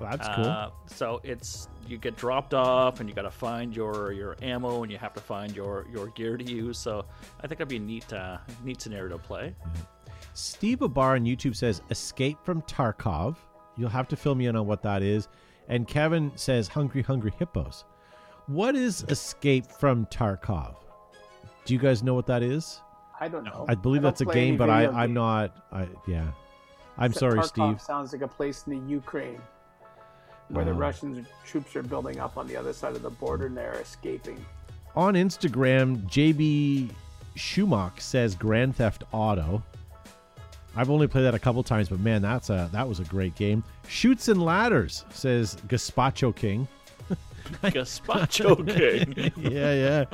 [0.00, 0.46] Well, that's cool.
[0.46, 4.82] Uh, so it's you get dropped off, and you got to find your your ammo,
[4.82, 6.78] and you have to find your your gear to use.
[6.78, 7.04] So
[7.38, 9.54] I think that'd be a neat uh, neat scenario to play.
[10.34, 13.36] Steve Abar on YouTube says Escape from Tarkov.
[13.76, 15.28] You'll have to fill me in on what that is.
[15.68, 17.84] And Kevin says Hungry Hungry Hippos.
[18.46, 20.74] What is Escape from Tarkov?
[21.64, 22.80] Do you guys know what that is?
[23.20, 23.66] I don't know.
[23.68, 25.14] I believe don't that's a game, but I, I'm games.
[25.14, 25.56] not.
[25.72, 26.28] I yeah.
[26.96, 27.44] I'm Except sorry, Tarkov
[27.76, 27.80] Steve.
[27.82, 29.40] Sounds like a place in the Ukraine
[30.48, 30.74] where the Oh.
[30.74, 34.44] Russian troops are building up on the other side of the border and they're escaping.
[34.96, 36.90] on Instagram, JB
[37.36, 39.62] Schumach says Grand Theft Auto.
[40.78, 43.34] I've only played that a couple times, but man, that's a that was a great
[43.34, 43.64] game.
[43.88, 46.68] Chutes and ladders says Gaspacho King.
[47.64, 49.32] Gaspacho King.
[49.52, 50.06] yeah,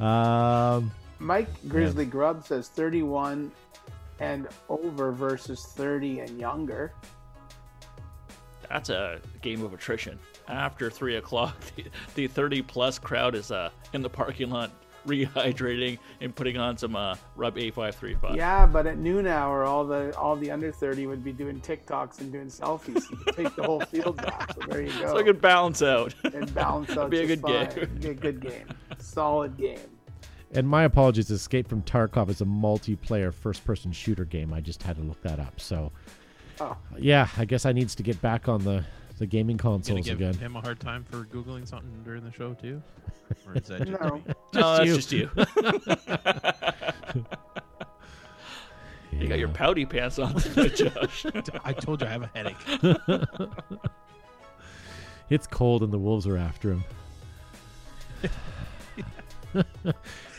[0.00, 0.76] yeah.
[0.78, 3.52] Um, Mike Grizzly Grub says 31
[4.18, 6.94] and over versus 30 and younger.
[8.70, 10.18] That's a game of attrition.
[10.48, 14.70] After three o'clock, the, the 30 plus crowd is uh, in the parking lot
[15.06, 18.36] rehydrating and putting on some uh, Rub A535.
[18.36, 22.20] Yeah, but at noon hour, all the all the under 30 would be doing TikToks
[22.20, 23.08] and doing selfies.
[23.10, 24.52] You could take the whole field back.
[24.54, 25.08] So there you go.
[25.14, 26.14] So I could balance out.
[26.24, 27.10] and balance out.
[27.10, 27.98] Be a good fine.
[28.00, 28.66] Be a good game.
[28.98, 29.78] Solid game.
[30.52, 34.52] and my apologies, Escape from Tarkov is a multiplayer first-person shooter game.
[34.52, 35.60] I just had to look that up.
[35.60, 35.92] So,
[36.60, 36.76] Oh.
[36.98, 38.84] yeah, I guess I needs to get back on the
[39.18, 40.34] the gaming Gonna consoles give again.
[40.34, 42.82] him a hard time for googling something during the show too,
[43.46, 44.10] or is that just No.
[44.16, 44.22] me?
[44.54, 44.94] no, that's you.
[44.96, 45.30] just you.
[49.10, 50.38] You got your pouty pants on
[50.76, 51.26] Josh.
[51.64, 52.56] I told you I have a headache.
[55.30, 56.84] It's cold and the wolves are after him.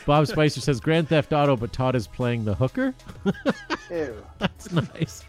[0.06, 2.94] Bob Spicer says Grand Theft Auto, but Todd is playing the hooker.
[3.90, 4.14] Ew.
[4.38, 5.24] That's nice.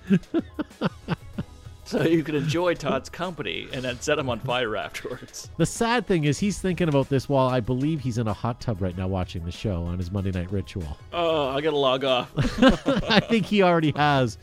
[1.92, 5.50] So you can enjoy Todd's company and then set him on fire afterwards.
[5.58, 8.62] The sad thing is he's thinking about this while I believe he's in a hot
[8.62, 10.98] tub right now watching the show on his Monday night ritual.
[11.12, 12.32] Oh, I gotta log off.
[13.10, 14.38] I think he already has.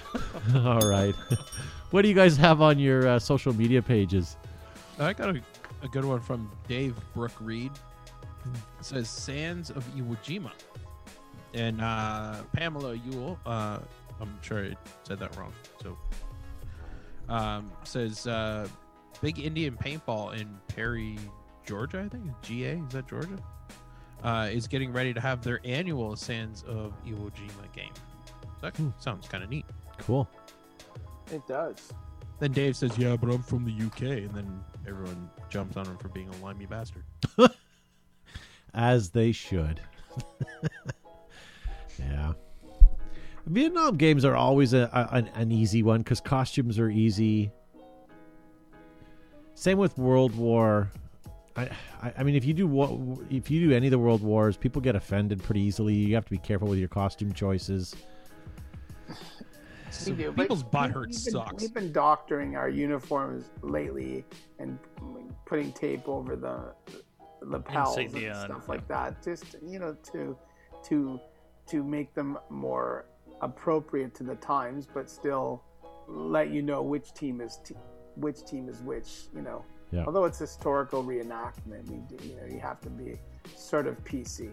[0.54, 1.16] All right.
[1.90, 4.36] What do you guys have on your uh, social media pages?
[5.00, 5.42] I got a,
[5.82, 7.72] a good one from Dave Brook Reed.
[8.44, 10.52] It says Sands of Iwo Jima.
[11.52, 13.80] And uh, Pamela Yule, uh,
[14.20, 15.52] I'm sure I said that wrong.
[15.82, 15.98] So,
[17.32, 18.68] um, says uh,
[19.22, 21.18] Big Indian Paintball in Perry,
[21.66, 22.24] Georgia, I think.
[22.42, 23.38] GA, is that Georgia?
[24.22, 27.92] Uh, is getting ready to have their annual Sands of Iwo Jima game.
[28.60, 29.64] So that sounds kind of neat.
[29.98, 30.28] Cool.
[31.32, 31.92] It does.
[32.38, 35.96] Then Dave says, "Yeah, but I'm from the UK," and then everyone jumps on him
[35.96, 37.04] for being a limey bastard.
[38.74, 39.80] As they should.
[43.46, 43.52] yeah.
[43.52, 47.50] Vietnam games are always a, a- an, an easy one because costumes are easy.
[49.54, 50.90] Same with World War.
[51.56, 51.68] I,
[52.02, 52.96] I, I mean, if you do wa-
[53.30, 55.94] if you do any of the World Wars, people get offended pretty easily.
[55.94, 57.94] You have to be careful with your costume choices.
[59.90, 61.62] So We do, people's butt we- hurt we've been- sucks.
[61.62, 64.24] We've been doctoring our uniforms lately
[64.58, 64.78] and
[65.44, 66.72] putting tape over the
[67.42, 70.36] lapels Insignia and and- stuff like that, just you know to
[70.84, 71.20] to
[71.66, 73.04] to make them more
[73.42, 75.62] appropriate to the times, but still
[76.08, 77.74] let you know which team is t-
[78.16, 79.24] which team is which.
[79.34, 80.04] You know, Yeah.
[80.06, 83.20] although it's historical reenactment, we do, you know you have to be
[83.56, 84.50] sort of PC.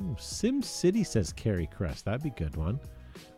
[0.00, 2.04] Ooh, Sim City says Carrie Crest.
[2.06, 2.80] That'd be a good one.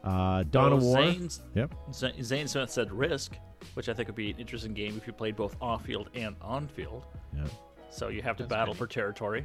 [0.05, 0.97] Uh, Dawn of Oh, War.
[1.05, 1.75] Zane's- Yep.
[1.93, 3.37] Z- Zane Smith said Risk,
[3.75, 6.37] which I think would be an interesting game if you played both off field and
[6.41, 7.07] on field.
[7.35, 7.45] Yeah.
[7.91, 8.79] So you have to That's battle good.
[8.79, 9.45] for territory.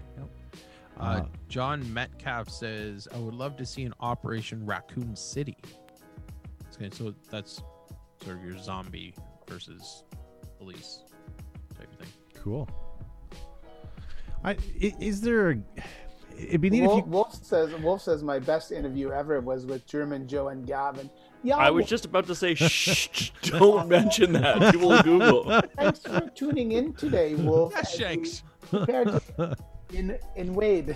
[0.99, 5.57] Uh, Uh, John Metcalf says, "I would love to see an Operation Raccoon City."
[6.75, 7.61] Okay, so that's
[8.23, 9.13] sort of your zombie
[9.47, 10.03] versus
[10.57, 11.03] police
[11.77, 12.07] type thing.
[12.35, 12.67] Cool.
[14.43, 15.51] I i- is there?
[15.51, 15.57] A,
[16.37, 17.11] it'd be neat Wolf, if you.
[17.11, 21.09] Wolf says Wolf says my best interview ever was with German Joe and Gavin.
[21.43, 24.73] Yeah, I was Wolf, just about to say, shh, don't mention that.
[24.73, 25.61] People will Google.
[25.77, 27.71] Thanks for tuning in today, Wolf.
[27.75, 28.43] Yeah, as Shanks.
[28.69, 29.55] prepare to-
[29.93, 30.95] in in Wade.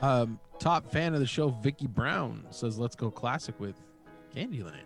[0.00, 3.74] Um, top fan of the show, Vicky Brown says, "Let's go classic with
[4.34, 4.82] Candyland."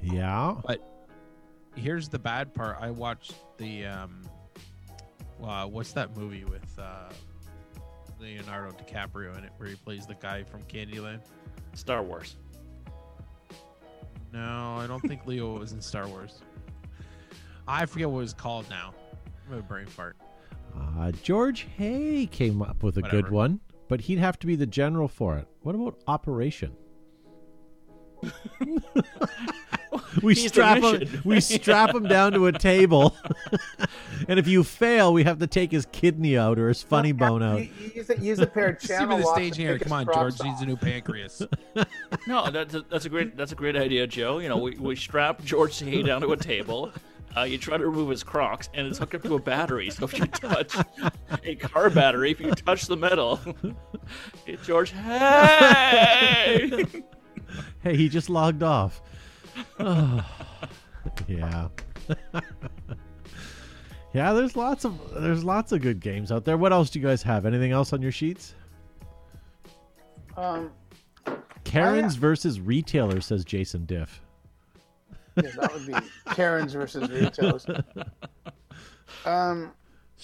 [0.00, 0.56] Yeah.
[0.64, 1.08] But
[1.74, 2.76] here's the bad part.
[2.80, 4.22] I watched the um,
[5.42, 7.10] uh, what's that movie with uh,
[8.20, 11.20] Leonardo DiCaprio in it, where he plays the guy from Candyland?
[11.74, 12.36] Star Wars.
[14.32, 16.40] No, I don't think Leo was in Star Wars.
[17.66, 18.94] I forget what it was called now.
[19.50, 20.16] I'm a brain fart.
[20.76, 24.66] Uh, George Hay came up with a good one, but he'd have to be the
[24.66, 25.46] general for it.
[25.60, 26.72] What about Operation?
[30.22, 31.20] we He's strap him.
[31.24, 33.14] We strap him down to a table,
[34.28, 37.42] and if you fail, we have to take his kidney out or his funny bone
[37.42, 37.60] out.
[37.60, 39.78] You- you Use a, use a pair of See me channel the stage here.
[39.78, 41.42] Come on, George Crocs needs a new pancreas.
[42.26, 44.38] No, that's a, that's a great that's a great idea, Joe.
[44.38, 46.90] You know, we, we strap George Hay down to a table.
[47.36, 49.90] Uh, you try to remove his Crocs, and it's hooked up to a battery.
[49.90, 50.76] So if you touch
[51.42, 53.40] a car battery, if you touch the metal,
[54.46, 56.84] hey, George, hey!
[57.84, 59.00] Hey, he just logged off.
[59.78, 60.26] Oh,
[61.28, 61.68] yeah.
[64.14, 66.56] Yeah, there's lots of there's lots of good games out there.
[66.56, 67.44] What else do you guys have?
[67.46, 68.54] Anything else on your sheets?
[70.36, 70.72] Um,
[71.64, 74.20] Karens versus retailer says Jason Diff.
[75.36, 75.94] Yeah, that would be
[76.34, 77.66] Karens versus retailers.
[79.26, 79.72] Um,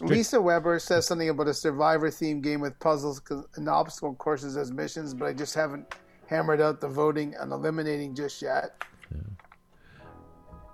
[0.01, 3.21] Lisa Weber says something about a survivor themed game with puzzles
[3.57, 5.95] and obstacle courses as missions, but I just haven't
[6.27, 8.83] hammered out the voting and eliminating just yet.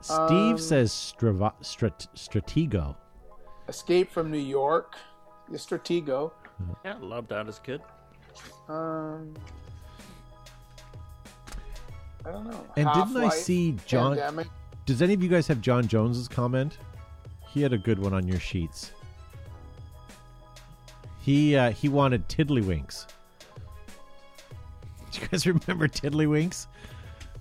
[0.01, 2.96] Steve Um, says Strava, Strat, Stratego.
[3.68, 4.94] Escape from New York,
[5.51, 6.31] the Stratego.
[6.85, 7.83] Yeah, loved that as a kid.
[8.68, 9.35] Um,
[12.26, 12.66] I don't know.
[12.76, 14.16] And didn't I see John?
[14.16, 14.48] Pandemic.
[14.84, 16.78] Does any of you guys have John Jones's comment?
[17.48, 18.92] He had a good one on your sheets.
[21.20, 23.06] He uh, he wanted Tiddlywinks.
[25.12, 26.66] Do you guys remember Tiddlywinks?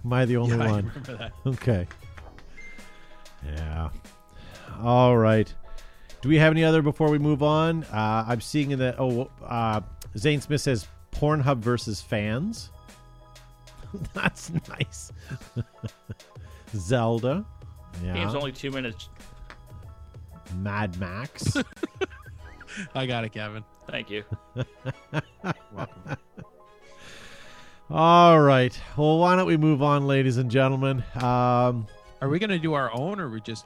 [0.03, 0.85] Am I the only Yeah, I one?
[0.87, 1.31] remember that.
[1.45, 1.87] Okay.
[3.45, 3.89] Yeah.
[4.81, 5.51] All right.
[6.21, 7.83] Do we have any other before we move on?
[7.85, 9.81] Uh, I'm seeing in the oh uh,
[10.17, 12.69] Zane Smith says Pornhub versus fans.
[14.13, 15.11] That's nice.
[16.75, 17.45] Zelda.
[18.03, 18.13] Yeah.
[18.13, 19.09] Game's only two minutes.
[20.57, 21.55] Mad Max.
[22.95, 23.63] I got it, Kevin.
[23.87, 24.23] Thank you.
[25.73, 26.17] Welcome.
[27.89, 28.77] All right.
[28.97, 31.03] Well, why don't we move on, ladies and gentlemen?
[31.15, 31.87] Um,
[32.19, 33.65] Are we gonna do our own, or are we just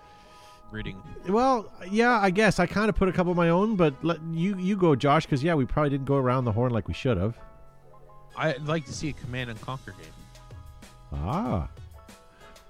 [0.71, 1.01] reading?
[1.27, 4.19] well, yeah, I guess I kind of put a couple of my own, but let
[4.32, 6.93] you you go, Josh, because yeah, we probably didn't go around the horn like we
[6.93, 7.38] should have.
[8.38, 10.12] I'd like to see a Command and Conquer game.
[11.13, 11.68] Ah.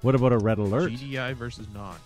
[0.02, 0.92] What about a red alert?
[0.92, 1.98] GDI versus Nod.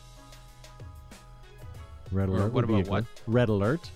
[2.12, 2.54] Red Or alert.
[2.54, 3.06] what would be a about what?
[3.26, 3.90] good- Red alert.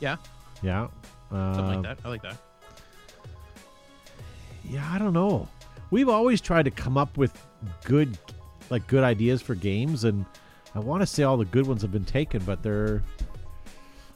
[0.00, 0.16] Yeah,
[0.62, 0.88] Yeah.
[1.30, 1.98] something Um, like that.
[2.04, 2.36] I like that.
[4.64, 5.48] Yeah, I don't know.
[5.90, 7.32] We've always tried to come up with
[7.84, 8.18] good,
[8.70, 10.24] like good ideas for games, and
[10.74, 13.02] I want to say all the good ones have been taken, but there,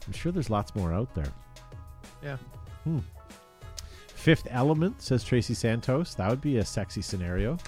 [0.07, 1.31] I'm sure there's lots more out there.
[2.23, 2.37] Yeah.
[4.25, 6.15] Fifth Element says Tracy Santos.
[6.15, 7.59] That would be a sexy scenario.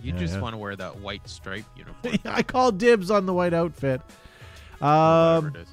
[0.00, 0.40] You Yeah, just yeah.
[0.40, 2.14] want to wear that white stripe uniform.
[2.24, 4.00] I call dibs on the white outfit.
[4.80, 5.68] Um, it is.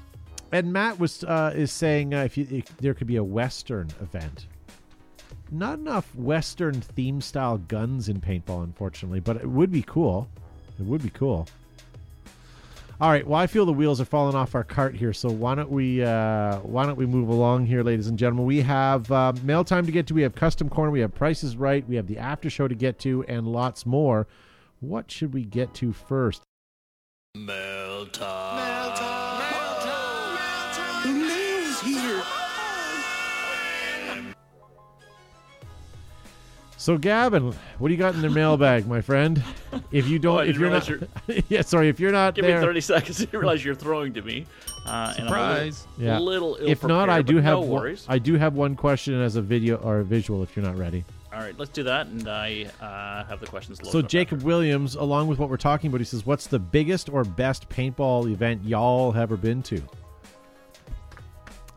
[0.50, 3.90] and Matt was uh, is saying uh, if, you, if there could be a Western
[4.00, 4.48] event.
[5.52, 10.26] Not enough Western theme style guns in paintball, unfortunately, but it would be cool.
[10.80, 11.46] It would be cool.
[13.02, 13.26] All right.
[13.26, 16.04] Well, I feel the wheels are falling off our cart here, so why don't we
[16.04, 18.44] uh, why don't we move along here, ladies and gentlemen?
[18.46, 20.14] We have uh, mail time to get to.
[20.14, 20.92] We have custom corner.
[20.92, 21.84] We have prices right.
[21.88, 24.28] We have the after show to get to, and lots more.
[24.78, 26.42] What should we get to first?
[36.82, 39.40] So, Gavin, what do you got in the mailbag, my friend?
[39.92, 42.44] If you don't, Oh, I if didn't you're not, yeah, sorry, if you're not Give
[42.44, 44.46] there, me 30 seconds to realize you're throwing to me.
[44.84, 45.86] Uh, and I'm a little- Surprise!
[45.96, 46.18] Yeah.
[46.18, 48.04] little if not, I do have no one, worries.
[48.08, 50.42] I do have one question as a video or a visual.
[50.42, 53.78] If you're not ready, All right, let's do that, and I uh, have the questions.
[53.88, 54.46] so up Jacob after.
[54.48, 58.28] Williams, along with what we're talking about, he says, "What's the biggest or best paintball
[58.28, 59.80] event y'all have ever been to?"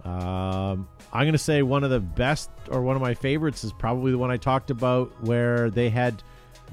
[0.03, 3.71] Um, I'm going to say one of the best or one of my favorites is
[3.71, 6.21] probably the one I talked about where they had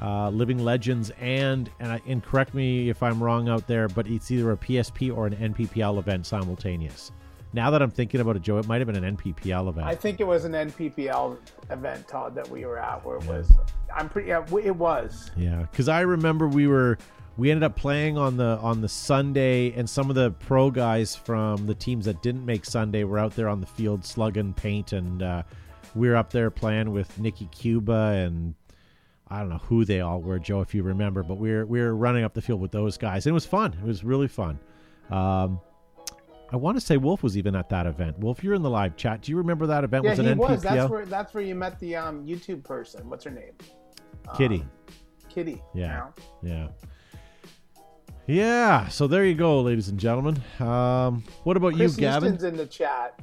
[0.01, 4.09] uh, Living Legends and and, I, and correct me if I'm wrong out there, but
[4.09, 7.13] it's either a PSP or an NPPL event simultaneous.
[7.53, 9.87] Now that I'm thinking about it, Joe, it might have been an NPPL event.
[9.87, 11.37] I think it was an NPPL
[11.71, 13.53] event, Todd, that we were at, where it was.
[13.95, 14.31] I'm pretty.
[14.31, 15.31] Yeah, it was.
[15.37, 16.99] Yeah, because I remember we were
[17.37, 21.16] we ended up playing on the on the Sunday, and some of the pro guys
[21.16, 24.92] from the teams that didn't make Sunday were out there on the field slugging paint,
[24.92, 25.42] and uh,
[25.95, 28.55] we were up there playing with Nikki Cuba and
[29.33, 31.81] I don't know who they all were, Joe, if you remember, but we were we
[31.81, 33.73] were running up the field with those guys, and it was fun.
[33.73, 34.59] It was really fun.
[35.11, 35.59] Um,
[36.53, 38.18] I want to say Wolf was even at that event.
[38.18, 39.23] Wolf, you're in the live chat.
[39.23, 40.05] Do you remember that event?
[40.05, 40.37] Yeah, was an he NPPL?
[40.37, 40.62] was.
[40.62, 41.07] That's where.
[41.07, 43.09] That's where you met the um, YouTube person.
[43.09, 43.55] What's her name?
[44.37, 44.61] Kitty.
[44.61, 44.71] Um,
[45.31, 45.62] Kitty.
[45.75, 45.87] Yeah.
[45.87, 46.14] now.
[46.42, 46.68] Yeah.
[48.27, 48.89] Yeah.
[48.89, 50.41] So there you go, ladies and gentlemen.
[50.61, 52.35] Um, what about Chris you, Gavin?
[52.35, 53.19] Easton's in the chat.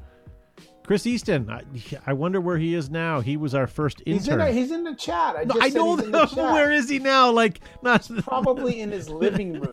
[0.86, 1.50] Chris Easton.
[1.52, 1.62] I,
[2.08, 3.22] I wonder where he is now.
[3.22, 4.34] He was our first He's in.
[4.34, 4.48] intern.
[4.48, 5.36] A, he's in the chat.
[5.38, 6.36] I, No, just I know he's in the chat.
[6.52, 7.30] Where is he now?
[7.32, 8.10] Like, not.
[8.24, 9.72] Probably in his living room.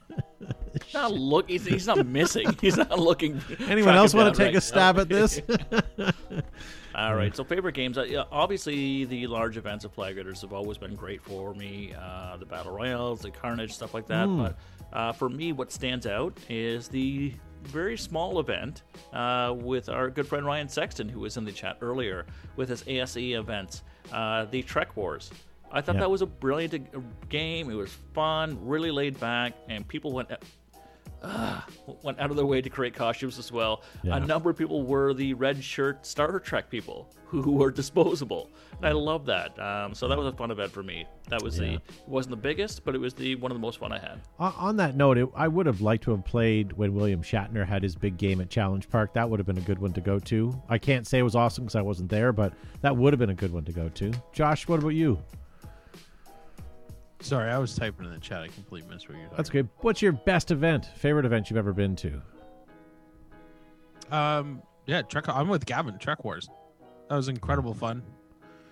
[0.84, 1.48] He's not look.
[1.48, 2.55] He's, he's not missing.
[2.61, 3.40] He's not looking.
[3.66, 5.03] Anyone else want to take right a stab now.
[5.03, 5.40] at this?
[6.94, 7.34] All right.
[7.34, 7.96] So favorite games.
[7.96, 11.94] Uh, obviously, the large events of Flag Raiders have always been great for me.
[11.98, 14.26] Uh, the battle royals, the Carnage, stuff like that.
[14.26, 14.36] Hmm.
[14.42, 14.59] But
[14.93, 17.32] uh, for me, what stands out is the
[17.64, 18.82] very small event
[19.12, 22.26] uh, with our good friend Ryan Sexton, who was in the chat earlier,
[22.57, 23.82] with his ASE events,
[24.12, 25.30] uh, the Trek Wars.
[25.72, 26.03] I thought Yeah.
[26.03, 27.68] that was a brilliant uh, game.
[27.70, 30.30] It was fun, really laid back, and people went
[31.22, 31.60] uh,
[32.02, 33.82] went out of their way to create costumes as well.
[34.02, 34.16] Yeah.
[34.16, 38.86] A number of people were the red shirt Star Trek people who were disposable, and
[38.86, 39.58] I love that.
[39.58, 41.06] Um, so that was a fun event for me.
[41.28, 41.72] That was the Yeah.
[41.74, 44.20] it wasn't the biggest, but it was the one of the most fun I had.
[44.38, 47.66] On- On that note, it, I would have liked to have played when William Shatner
[47.66, 49.14] had his big game at Challenge Park.
[49.14, 50.62] That would have been a good one to go to.
[50.68, 52.52] I can't say it was awesome because I wasn't there, but
[52.82, 54.12] that would have been a good one to go to.
[54.32, 55.18] Josh, what about you?
[57.26, 58.42] Sorry, I was typing in the chat.
[58.42, 59.68] I completely missed what you're talking That's good.
[59.78, 62.22] What's your best event, favorite event you've ever been to?
[64.10, 65.28] Um, yeah, Trek.
[65.28, 65.98] I'm with Gavin.
[65.98, 66.48] Trek Wars.
[67.08, 68.02] That was incredible fun.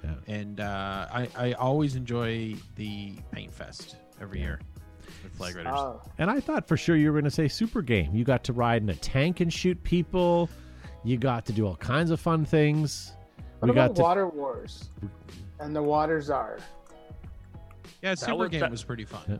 [0.04, 0.14] Yeah.
[0.28, 4.60] And uh, I I always enjoy the Paint Fest every year
[5.24, 5.72] with Flag Raiders.
[5.74, 8.14] Oh, And I thought for sure you were going to say Super Game.
[8.14, 10.48] You got to ride in a tank and shoot people.
[11.02, 13.12] You got to do all kinds of fun things.
[13.58, 14.02] what we about got to.
[14.02, 14.90] Water Wars
[15.58, 16.58] and the Water Czar?
[18.02, 19.22] Yeah, Super was- Game that- was pretty fun.
[19.28, 19.36] Yeah.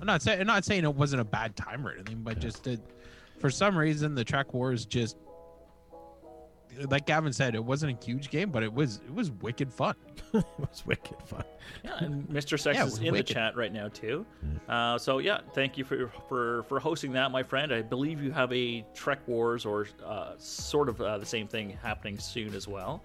[0.00, 2.66] I'm not saying I'm not saying it wasn't a bad time or anything, but just
[2.66, 2.80] it,
[3.38, 5.16] for some reason the Trek Wars just
[6.90, 9.94] like Gavin said, it wasn't a huge game, but it was it was wicked fun.
[10.34, 11.44] it was wicked fun.
[11.82, 12.58] Yeah, and Mr.
[12.60, 13.28] Sex Yeah, it is was in wicked.
[13.28, 14.26] the chat right now too.
[14.68, 17.72] Uh, so yeah, thank you for for for hosting that, my friend.
[17.72, 21.70] I believe you have a Trek Wars or uh, sort of uh, the same thing
[21.82, 23.02] happening soon as well.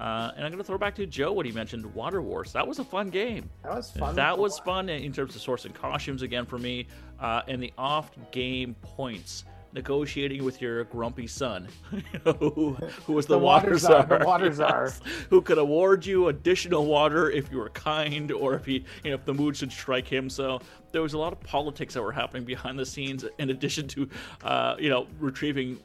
[0.00, 2.52] Uh, and I'm going to throw back to Joe what he mentioned Water Wars.
[2.54, 3.50] That was a fun game.
[3.62, 4.16] That was fun.
[4.16, 6.86] That was fun in terms of sourcing costumes again for me,
[7.20, 9.44] uh, and the off-game points.
[9.72, 11.68] Negotiating with your grumpy son,
[12.24, 12.76] who,
[13.06, 14.90] who was the, The water czar, the water czar.
[15.28, 19.14] who could award you additional water if you were kind, or if he, you know,
[19.14, 20.28] if the mood should strike him.
[20.28, 23.86] So there was a lot of politics that were happening behind the scenes, in addition
[23.88, 24.08] to,
[24.42, 25.78] uh, you know, retrieving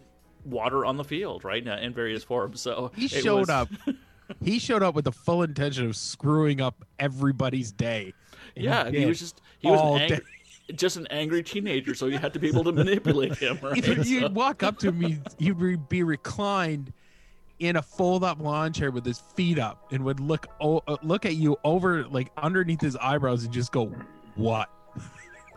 [0.45, 2.61] water on the field, right, in various forms.
[2.61, 3.69] So He showed was- up.
[4.43, 8.13] he showed up with the full intention of screwing up everybody's day.
[8.55, 10.25] And Yeah, he did was just he was an angry,
[10.75, 13.59] just an angry teenager, so you had to be able to manipulate him.
[13.63, 13.85] Right?
[13.85, 16.93] You'd, So- walk up to him, he'd, he'd be reclined
[17.59, 21.35] in a fold-up lawn chair with his feet up, and would look uh, look at
[21.35, 23.93] you over like underneath his eyebrows and just go,
[24.35, 24.69] "What?"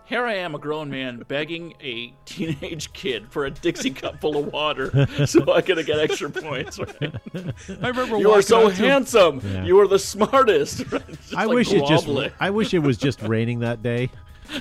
[0.08, 4.38] Here I am, a grown man, begging a teenage kid for a Dixie cup full
[4.38, 6.78] of water so I could get extra points.
[6.78, 7.12] Right?
[7.82, 9.40] I remember You are so up to him- handsome.
[9.44, 9.64] Yeah.
[9.64, 10.84] You are the smartest.
[10.92, 11.02] Right?
[11.36, 12.08] I like wish it just.
[12.40, 14.08] I wish it was just raining that day.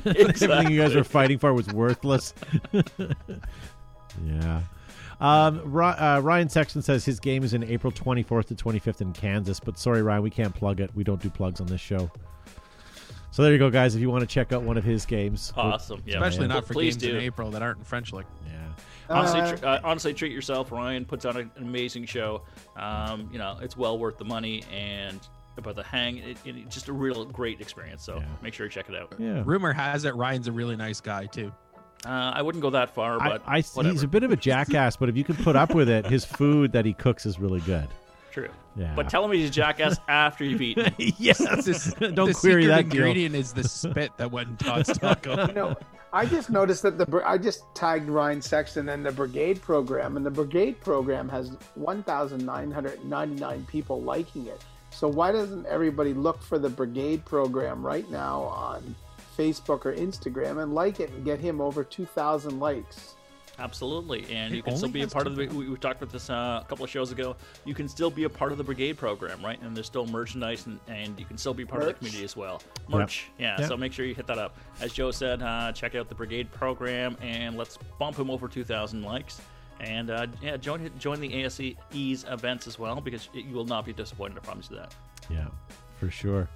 [0.06, 2.34] Everything you guys were fighting for was worthless.
[4.26, 4.62] yeah.
[5.22, 9.60] Um, uh, Ryan Sexton says his game is in April 24th to 25th in Kansas,
[9.62, 10.92] but sorry, Ryan, we can't plug it.
[10.94, 12.12] We don't do plugs on this show.
[13.32, 13.94] So there you go, guys.
[13.96, 16.02] If you want to check out one of his games, Awesome.
[16.06, 16.50] Yeah, especially man.
[16.50, 17.18] not for Please games do.
[17.18, 18.26] in April that aren't in French Lick.
[18.48, 18.54] yeah.
[19.10, 20.72] Honestly, Uh, tr- uh, honestly, treat yourself.
[20.72, 22.42] Ryan puts on an amazing show.
[22.76, 25.20] Um, you know, it's well worth the money, and
[25.58, 28.04] about the hang, it, it, just a real great experience.
[28.04, 28.26] So Yeah.
[28.42, 29.14] make sure you check it out.
[29.18, 29.44] Yeah.
[29.46, 31.52] Rumor has it Ryan's a really nice guy too.
[32.06, 33.92] Uh, I wouldn't go that far, but I, whatever.
[33.94, 36.24] he's a bit of a jackass, but if you can put up with it, his
[36.26, 37.88] food that he cooks is really good.
[38.38, 38.50] True.
[38.76, 38.94] Yeah.
[38.96, 40.94] But tell him he's a jackass after you've eaten.
[41.18, 41.40] yes.
[41.66, 43.02] This- Don't the query secret that deal.
[43.06, 45.48] ingredient is the spit that went in Todd's taco.
[45.48, 45.76] You know,
[46.14, 50.24] I just noticed that the I just tagged Ryan Sexton and the Brigade program, and
[50.26, 54.64] the Brigade program has 1,999 people liking it.
[54.92, 58.96] So why doesn't everybody look for the Brigade program right now on
[59.38, 63.16] Facebook or Instagram and like it and get him over 2,000 likes?
[63.60, 65.48] Absolutely, and It you can still be a part of the.
[65.48, 67.36] We, we talked about this uh, a couple of shows ago.
[67.66, 69.60] You can still be a part of the brigade program, right?
[69.62, 72.36] And there's still merchandise, and, and you can still be part of the community as
[72.36, 72.62] well.
[72.88, 73.60] Merch, yeah.
[73.60, 73.68] Yep.
[73.70, 74.58] So make sure you hit that up.
[74.80, 79.02] As Joe said, uh, check out the brigade program, and let's bump him over 2,000
[79.02, 79.42] likes.
[79.80, 83.94] And uh, yeah, join join the ASE's events as well because you will not be
[83.94, 84.38] disappointed.
[84.38, 84.96] I promise you that.
[85.30, 85.48] Yeah,
[86.00, 86.50] for sure.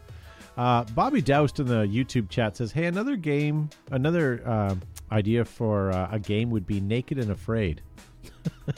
[0.57, 4.75] Uh, Bobby Doust in the YouTube chat says, "Hey, another game, another uh,
[5.11, 7.81] idea for uh, a game would be Naked and Afraid.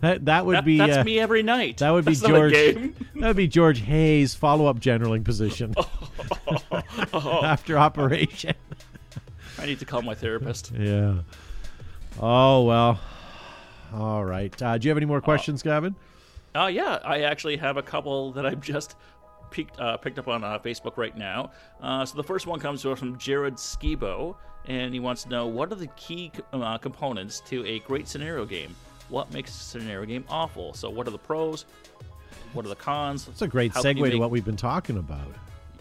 [0.00, 1.78] that that would That- be that's uh, me every night.
[1.78, 2.52] that would be That's not George.
[3.16, 5.74] That would be George Hayes' follow-up generaling position
[7.12, 8.54] after operation.
[9.58, 10.72] I need to call my therapist.
[10.76, 11.14] yeah.
[12.20, 13.00] Oh well.
[13.94, 14.60] All right.
[14.62, 15.94] Uh, do you have any more questions, Gavin?
[16.54, 18.96] Uh, yeah, I actually have a couple that I've just
[19.50, 21.50] peeked, uh, picked up on uh, Facebook right now.
[21.80, 24.36] Uh, so the first one comes to us from Jared Skibo,
[24.66, 28.44] and he wants to know what are the key uh, components to a great scenario
[28.44, 28.74] game?
[29.08, 30.74] What makes a scenario game awful?
[30.74, 31.64] So what are the pros?
[32.52, 33.28] What are the cons?
[33.28, 35.28] It's a great How segue you to what we've been talking about.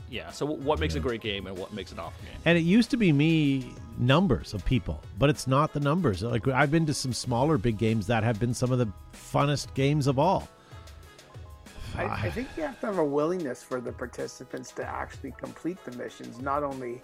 [0.09, 0.31] Yeah.
[0.31, 2.39] So what makes a great game and what makes an awful game?
[2.45, 6.21] And it used to be me numbers of people, but it's not the numbers.
[6.21, 9.73] Like I've been to some smaller big games that have been some of the funnest
[9.73, 10.47] games of all.
[11.97, 15.77] I, I think you have to have a willingness for the participants to actually complete
[15.85, 17.01] the missions, not only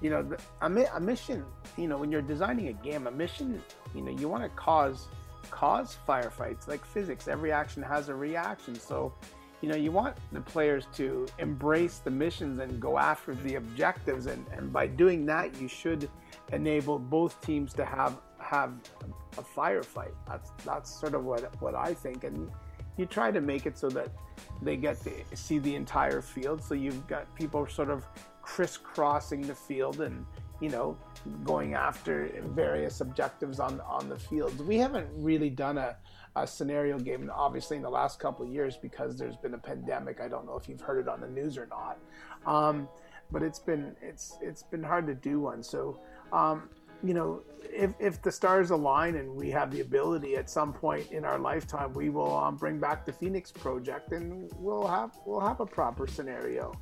[0.00, 1.44] you know, the, a, mi- a mission,
[1.76, 3.62] you know, when you're designing a game, a mission,
[3.94, 5.08] you know, you want to cause
[5.50, 7.28] cause firefights like physics.
[7.28, 9.14] Every action has a reaction, so
[9.62, 14.26] you know you want the players to embrace the missions and go after the objectives,
[14.26, 16.10] and and by doing that, you should
[16.52, 18.72] enable both teams to have have
[19.38, 20.12] a firefight.
[20.26, 22.50] That's that's sort of what what I think, and
[22.96, 24.08] you try to make it so that
[24.62, 26.62] they get to see the entire field.
[26.62, 28.06] So you've got people sort of
[28.42, 30.24] crisscrossing the field and
[30.60, 30.96] you know
[31.42, 34.58] going after various objectives on on the field.
[34.66, 35.96] We haven't really done a,
[36.36, 40.20] a scenario game, obviously, in the last couple of years because there's been a pandemic.
[40.20, 41.98] I don't know if you've heard it on the news or not,
[42.46, 42.88] um,
[43.30, 45.62] but it's been it's it's been hard to do one.
[45.62, 46.00] So.
[46.32, 46.70] Um,
[47.02, 51.10] you know, if, if the stars align and we have the ability at some point
[51.12, 55.40] in our lifetime, we will um, bring back the Phoenix Project and we'll have we'll
[55.40, 56.72] have a proper scenario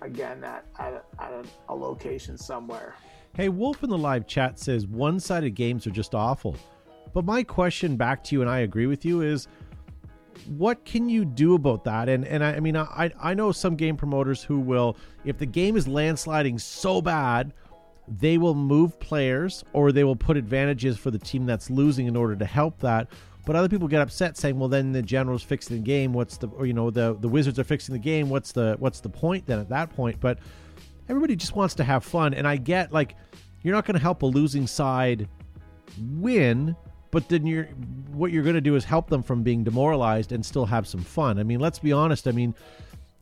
[0.00, 2.94] again at, at, a, at a, a location somewhere.
[3.34, 6.56] Hey, Wolf in the live chat says one sided games are just awful.
[7.12, 9.48] But my question back to you, and I agree with you, is
[10.46, 12.08] what can you do about that?
[12.08, 15.46] And and I, I mean I I know some game promoters who will if the
[15.46, 17.52] game is landsliding so bad,
[18.08, 22.16] they will move players or they will put advantages for the team that's losing in
[22.16, 23.08] order to help that.
[23.46, 26.12] But other people get upset saying, "Well, then the general's fixing the game.
[26.12, 28.30] What's the or you know the the wizards are fixing the game.
[28.30, 30.38] What's the what's the point then at that point?" But
[31.08, 33.16] everybody just wants to have fun, and I get like
[33.62, 35.28] you're not going to help a losing side
[36.12, 36.74] win,
[37.10, 37.64] but then you're
[38.12, 41.02] what you're going to do is help them from being demoralized and still have some
[41.02, 41.38] fun.
[41.38, 42.26] I mean, let's be honest.
[42.26, 42.54] I mean,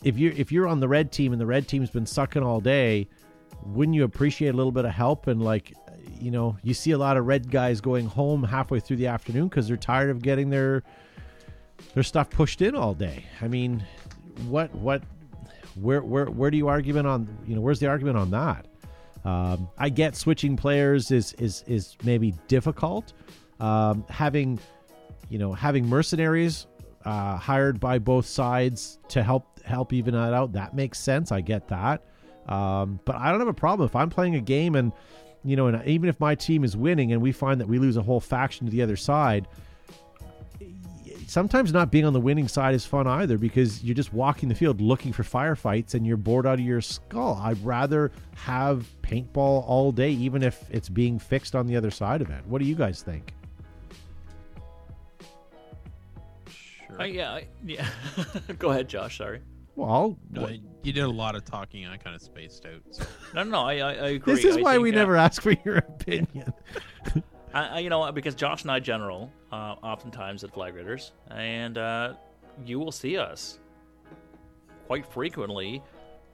[0.05, 2.61] if you're if you're on the red team and the red team's been sucking all
[2.61, 3.09] day,
[3.67, 5.27] wouldn't you appreciate a little bit of help?
[5.27, 5.75] And like
[6.21, 9.49] you know you see a lot of red guys going home halfway through the afternoon
[9.49, 10.83] because they're tired of getting their
[11.95, 13.25] their stuff pushed in all day.
[13.41, 13.85] I mean
[14.47, 15.03] what what
[15.81, 18.67] where where where do you argument on you know where's the argument on that?
[19.25, 23.13] Um, i get switching players is is is maybe difficult.
[23.61, 24.59] Um, having
[25.29, 26.67] you know having mercenaries
[27.05, 31.33] uh, hired by both sides to help help even that out that makes sense.
[31.33, 32.03] I get that
[32.49, 34.93] um, but I don't have a problem if I'm playing a game and
[35.45, 37.97] you know, and even if my team is winning and we find that we lose
[37.97, 39.49] a whole faction to the other side,
[41.27, 44.55] sometimes not being on the winning side is fun either because you're just walking the
[44.55, 47.41] field looking for firefights and you're bored out of your skull.
[47.43, 52.23] I'd rather have paintball all day, even if it's being fixed on the other side
[52.23, 52.47] of it.
[52.47, 53.33] What do you guys think?
[56.87, 57.01] Sure.
[57.01, 57.89] Uh, yeah, I- yeah.
[58.61, 59.19] Go ahead, Josh.
[59.19, 59.41] Sorry.
[59.77, 60.49] Well, No,
[60.83, 61.85] you did a lot of talking.
[61.85, 62.83] and I kind of spaced out.
[62.91, 63.05] So.
[63.35, 63.61] No, no, no.
[63.63, 64.35] I, I, I agree.
[64.35, 66.53] this is I why think, we uh, never ask for your opinion.
[67.55, 71.79] I, I, you know, because Josh and I general, uh, oftentimes at Flag Raiders, and
[71.79, 72.15] uh,
[72.65, 73.59] you will see us
[74.87, 75.83] quite frequently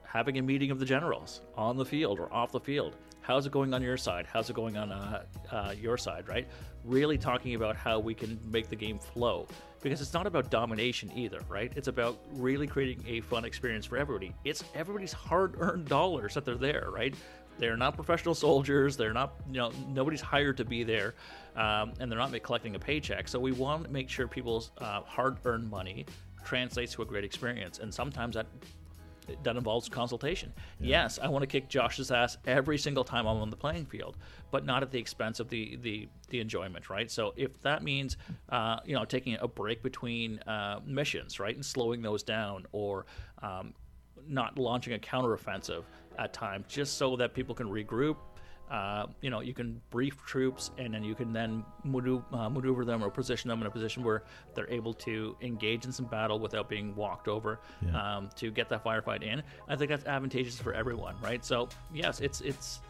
[0.03, 2.95] having a meeting of the generals on the field or off the field.
[3.21, 4.25] How's it going on your side?
[4.31, 6.47] How's it going on uh, uh, your side, right?
[6.83, 9.45] Really talking about how we can make the game flow.
[9.81, 11.71] Because it's not about domination either, right?
[11.75, 14.33] It's about really creating a fun experience for everybody.
[14.43, 17.15] It's everybody's hard earned dollars that they're there, right?
[17.59, 18.97] They're not professional soldiers.
[18.97, 21.15] They're not, you know, nobody's hired to be there,
[21.55, 23.27] um, and they're not collecting a paycheck.
[23.27, 26.05] So we want to make sure people's uh, hard-earned money
[26.45, 28.47] translates to a great experience, and sometimes that
[29.43, 30.53] that involves consultation.
[30.79, 34.17] Yes, I want to kick Josh's ass every single time I'm on the playing field,
[34.51, 37.09] but not at the expense of the the, the enjoyment, right?
[37.09, 38.17] So if that means
[38.49, 43.05] uh, you know taking a break between uh, missions, right, and slowing those down, or
[43.41, 43.73] um,
[44.27, 45.83] not launching a counteroffensive
[46.17, 48.17] at times, just so that people can regroup.
[48.69, 52.85] Uh, you know, you can brief troops, and then you can then maneuver, uh, maneuver
[52.85, 56.37] them or position them in a position where they're able to engage in some battle
[56.39, 58.17] without being walked over Yeah.
[58.17, 59.41] um, to get that firefight in.
[59.67, 61.43] I think that's advantageous for everyone, right?
[61.43, 62.81] So yes, it's it's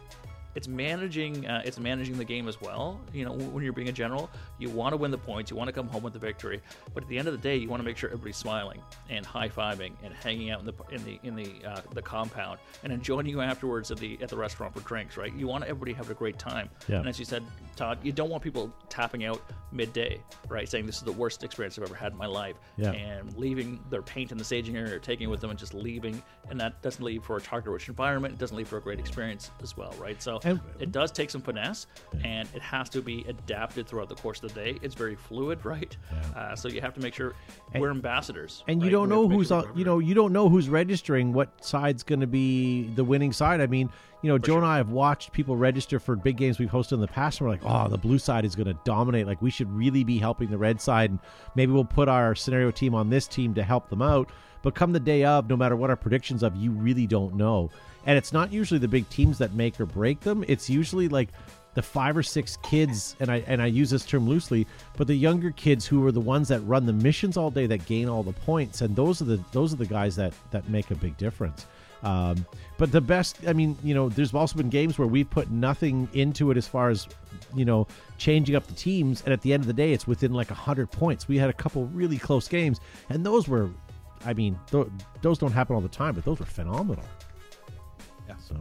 [0.54, 3.00] it's managing uh, it's managing the game as well.
[3.12, 5.68] You know, when you're being a general, you want to win the points, you want
[5.68, 6.60] to come home with the victory,
[6.94, 9.24] but at the end of the day, you want to make sure everybody's smiling and
[9.24, 12.92] high fiving and hanging out in the in the in the uh, the compound and
[12.92, 15.32] then joining you afterwards at the at the restaurant for drinks, right?
[15.34, 16.68] You want everybody to have a great time.
[16.88, 16.96] Yeah.
[16.98, 17.42] And as you said,
[17.76, 19.40] Todd, you don't want people tapping out
[19.72, 20.68] midday, right?
[20.68, 22.90] Saying this is the worst experience I've ever had in my life, Yeah.
[22.90, 25.74] and leaving their paint in the staging area or taking it with them and just
[25.74, 26.20] leaving,
[26.50, 28.34] and that doesn't leave for a target-rich environment.
[28.34, 30.20] It doesn't leave for a great experience as well, right?
[30.20, 31.86] So And- it does take some finesse,
[32.24, 34.78] and it has to be adapted throughout the course of the day.
[34.82, 35.96] It's very fluid, right?
[36.36, 37.34] Uh, so you have to make sure
[37.72, 40.32] And- we're ambassadors, and you don't We know who's sure on, you know you don't
[40.32, 43.60] know who's registering what side's going to be the winning side.
[43.60, 43.90] I mean
[44.22, 47.00] you know joe and i have watched people register for big games we've hosted in
[47.00, 49.26] the past and we're like oh the blue side is going to dominate.
[49.26, 51.18] Like we should really be helping the red side and
[51.54, 54.30] maybe we'll put our scenario team on this team to help them out.
[54.62, 57.70] But come the day of, no matter what our predictions of, you really don't know.
[58.06, 60.44] And it's not usually the big teams that make or break them.
[60.48, 61.28] It's usually like
[61.74, 65.14] the five or six kids, and I and I use this term loosely, but the
[65.14, 68.22] younger kids who are the ones that run the missions all day that gain all
[68.22, 71.16] the points, and those are the those are the guys that that make a big
[71.16, 71.66] difference.
[72.02, 72.46] Um,
[72.78, 76.08] but the best, I mean, you know, there's also been games where we put nothing
[76.14, 77.06] into it as far as,
[77.54, 77.86] you know,
[78.16, 80.90] changing up the teams, and at the end of the day, it's within like hundred
[80.90, 81.28] points.
[81.28, 82.80] We had a couple really close games,
[83.10, 83.70] and those were,
[84.24, 84.86] I mean, th-
[85.20, 87.04] those don't happen all the time, but those were phenomenal.
[88.50, 88.56] So.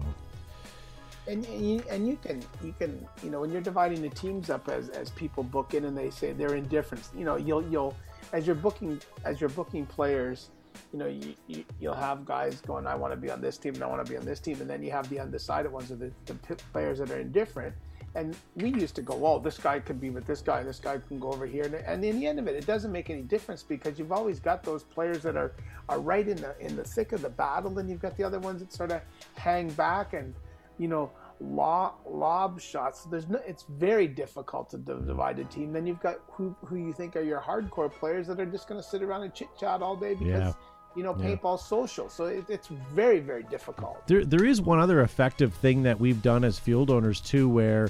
[1.28, 4.50] And and you, and you can you can you know when you're dividing the teams
[4.50, 7.96] up as as people book in and they say they're indifferent you know you'll you'll
[8.34, 10.50] as you're booking as you're booking players
[10.92, 13.76] you know you, you you'll have guys going i want to be on this team
[13.76, 15.92] and i want to be on this team and then you have the undecided ones
[15.92, 16.34] of the, the
[16.74, 17.76] players that are indifferent
[18.16, 21.00] and we used to go, oh, this guy could be with this guy, this guy
[21.08, 21.66] can go over here.
[21.86, 24.64] And in the end of it, it doesn't make any difference because you've always got
[24.64, 25.54] those players that are,
[25.88, 28.40] are right in the in the thick of the battle, and you've got the other
[28.40, 29.02] ones that sort of
[29.36, 30.34] hang back and,
[30.78, 33.04] you know, lob, lob shots.
[33.06, 35.72] There's no, it's very difficult to divide a team.
[35.72, 38.82] Then you've got who who you think are your hardcore players that are just going
[38.82, 40.28] to sit around and chit chat all day because.
[40.28, 40.54] Yeah.
[40.96, 41.28] You know, Yeah.
[41.36, 44.06] paintball social, so it, it's very, very difficult.
[44.08, 47.90] There, there is one other effective thing that we've done as field owners too, where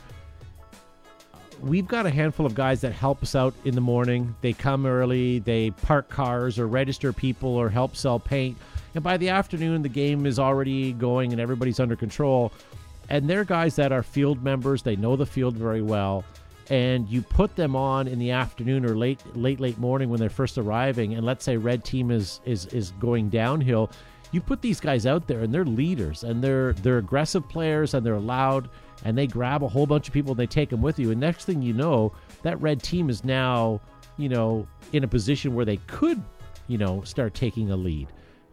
[1.61, 4.35] we've got a handful of guys that help us out in the morning.
[4.41, 8.57] They come early, they park cars or register people or help sell paint,
[8.95, 12.51] and by the afternoon, the game is already going and everybody's under control.
[13.09, 16.23] And they're guys that are field members; they know the field very well.
[16.69, 20.29] And you put them on in the afternoon or late, late, late morning when they're
[20.29, 21.15] first arriving.
[21.15, 23.89] And let's say red team is is is going downhill
[24.31, 28.05] you put these guys out there and they're leaders and they're they're aggressive players and
[28.05, 28.69] they're loud
[29.05, 31.19] and they grab a whole bunch of people and they take them with you and
[31.19, 32.11] next thing you know
[32.43, 33.79] that red team is now
[34.17, 36.21] you know in a position where they could
[36.67, 38.07] you know start taking a lead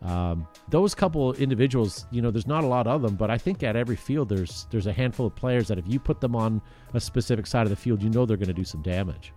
[0.07, 3.63] um, those couple individuals you know there's not a lot of them but i think
[3.63, 6.61] at every field there's there's a handful of players that if you put them on
[6.95, 9.33] a specific side of the field you know they're going to do some damage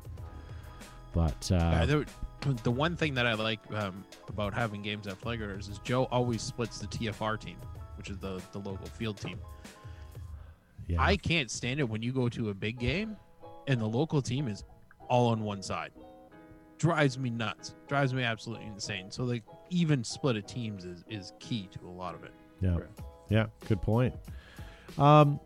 [1.13, 2.05] but uh, Uh, there-
[2.63, 6.41] the one thing that I like um, about having games at Flaggers is Joe always
[6.41, 7.57] splits the TFR team,
[7.97, 9.39] which is the, the local field team.
[10.87, 11.01] yeah.
[11.01, 13.17] I can't stand it when you go to a big game
[13.67, 14.63] and the local team is
[15.09, 15.91] all on one side.
[16.77, 17.75] Drives me nuts.
[17.89, 19.11] Drives me absolutely insane.
[19.11, 22.33] So like even split of teams is, is key to a lot of it.
[22.61, 22.77] Yeah.
[23.29, 23.45] Yeah.
[23.67, 24.15] Good point.
[24.97, 25.39] Um,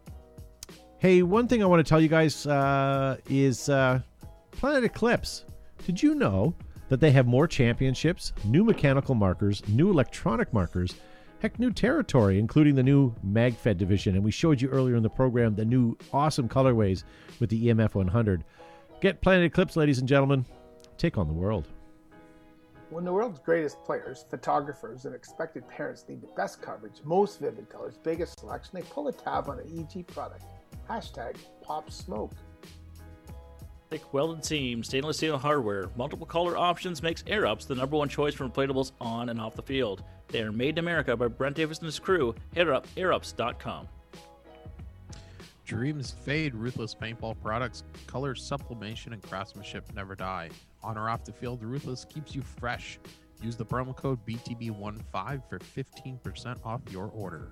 [1.00, 4.00] hey, one thing I want to tell you guys uh, is uh,
[4.52, 5.46] Planet Eclipse.
[5.86, 6.56] Did you know
[6.90, 10.96] that they have more championships, new mechanical markers, new electronic markers,
[11.40, 14.16] heck, new territory, including the new MagFed division?
[14.16, 17.04] And we showed you earlier in the program the new awesome colorways
[17.40, 18.44] with the EMF 100.
[19.02, 20.46] Get Planet Eclipse, ladies and gentlemen.
[20.98, 21.68] Take on the world.
[22.94, 27.68] When the world's greatest players, photographers, and expected parents need the best coverage, most vivid
[27.68, 29.66] colors, biggest selection, they pull a tab on an
[29.96, 30.46] EG product.
[30.88, 32.34] Hashtag pop smoke.
[33.90, 38.10] Thick welded seam, stainless steel hardware, multiple color options makes Air Ups the number one
[38.10, 40.04] choice for inflatables on and off the field.
[40.28, 42.36] They are made in America by Brent Davis and his crew.
[42.56, 43.88] Airup, airups.com.
[45.66, 50.52] Dreams fade, ruthless paintball products, color sublimation, and craftsmanship never die.
[50.84, 53.00] On or off the field, Ruthless keeps you fresh.
[53.42, 57.50] Use the promo code BTB15 for 15% off your order.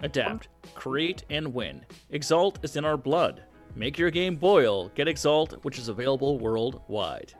[0.00, 1.84] Adapt, create, and win.
[2.10, 3.44] Exalt is in our blood.
[3.74, 4.88] Make your game boil.
[4.94, 7.32] Get Exalt, which is available worldwide.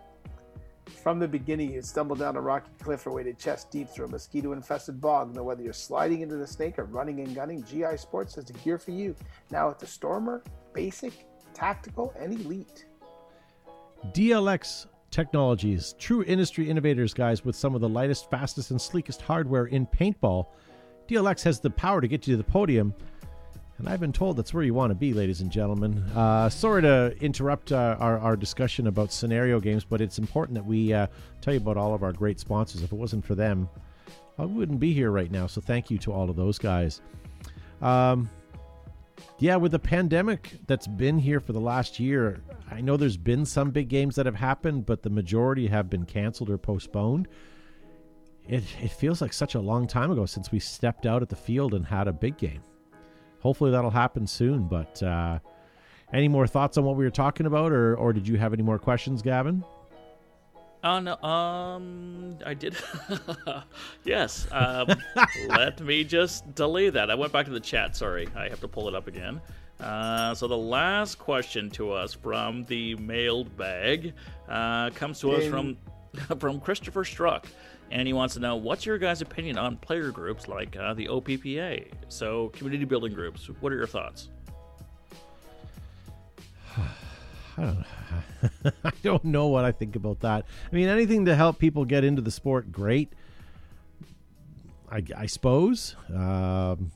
[1.03, 4.09] From the beginning, you stumble down a rocky cliff or waded chest deep through a
[4.09, 5.35] mosquito infested bog.
[5.35, 8.53] Now, whether you're sliding into the snake or running and gunning, GI Sports has the
[8.55, 9.17] gear for you.
[9.51, 10.43] Now at the Stormer,
[10.73, 12.87] Basic, Tactical, and Elite.
[14.11, 19.67] DLX Technologies, true industry innovators, guys, with some of the lightest, fastest, and sleekest hardware
[19.67, 20.47] in paintball.
[21.07, 22.95] DLX has the power to get you to the podium,
[23.77, 25.99] and I've been told that's where you want to be, ladies and gentlemen.
[26.17, 30.65] Uh, sorry to interrupt uh, our, our discussion about scenario games, but it's important that
[30.65, 31.07] we uh,
[31.43, 32.83] tell you about all of our great sponsors.
[32.83, 33.69] If it wasn't for them,
[34.39, 37.03] I wouldn't be here right now, so thank you to all of those guys.
[37.83, 38.31] Um,
[39.39, 43.45] yeah, with the pandemic that's been here for the last year, I know there's been
[43.45, 47.29] some big games that have happened, but the majority have been canceled or postponed.
[48.49, 51.37] It it feels like such a long time ago since we stepped out at the
[51.37, 52.63] field and had a big game.
[53.41, 54.69] Hopefully that'll happen soon.
[54.69, 55.39] But uh,
[56.13, 58.63] any more thoughts on what we were talking about, or or did you have any
[58.63, 59.65] more questions, Gavin?
[60.83, 62.77] Uh, no, um, I did.
[64.05, 64.49] yes.
[64.51, 64.89] Um,
[65.49, 67.11] let me just delay that.
[67.11, 67.95] I went back to the chat.
[67.95, 69.41] Sorry, I have to pull it up again.
[69.81, 74.13] Uh, so the last question to us from the mailed bag
[74.49, 75.77] uh, comes to us from
[76.39, 77.47] from Christopher Struck,
[77.91, 81.07] and he wants to know what's your guys' opinion on player groups like uh, the
[81.07, 83.49] OPPA, so community building groups.
[83.61, 84.29] What are your thoughts?
[87.63, 90.45] I don't, I don't know what I think about that.
[90.71, 93.13] I mean, anything to help people get into the sport, great.
[94.91, 95.97] I, I suppose.
[96.11, 96.93] Um,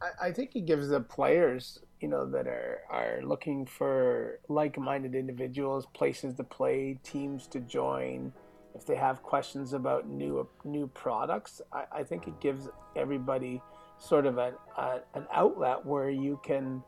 [0.00, 5.14] I, I think it gives the players, you know, that are are looking for like-minded
[5.14, 8.32] individuals, places to play, teams to join.
[8.74, 13.60] If they have questions about new new products, I, I think it gives everybody
[13.98, 16.82] sort of an a, an outlet where you can,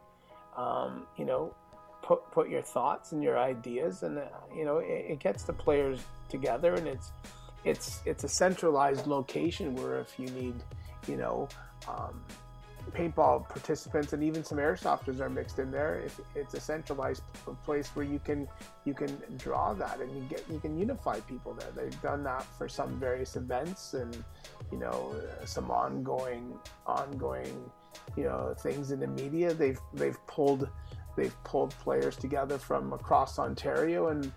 [0.57, 1.55] um, you know,
[2.07, 4.23] put put your thoughts and your ideas, and uh,
[4.55, 7.11] you know, it, it gets the players together, and it's
[7.65, 10.55] it's it's a centralized location where if you need,
[11.09, 11.49] you know.
[11.89, 12.23] Um,
[12.93, 16.03] paintball participants and even some airsofters are mixed in there.
[16.05, 17.23] If it's a centralized
[17.65, 18.47] place where you can
[18.85, 21.71] you can draw that and you get you can unify people there.
[21.75, 24.17] They've done that for some various events and
[24.71, 26.55] you know some ongoing
[26.87, 27.71] ongoing
[28.17, 29.53] you know things in the media.
[29.53, 30.69] They've they've pulled
[31.17, 34.31] they've pulled players together from across Ontario and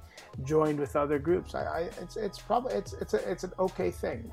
[0.43, 1.53] joined with other groups.
[1.55, 4.31] I, I it's it's probably it's it's a, it's an okay thing.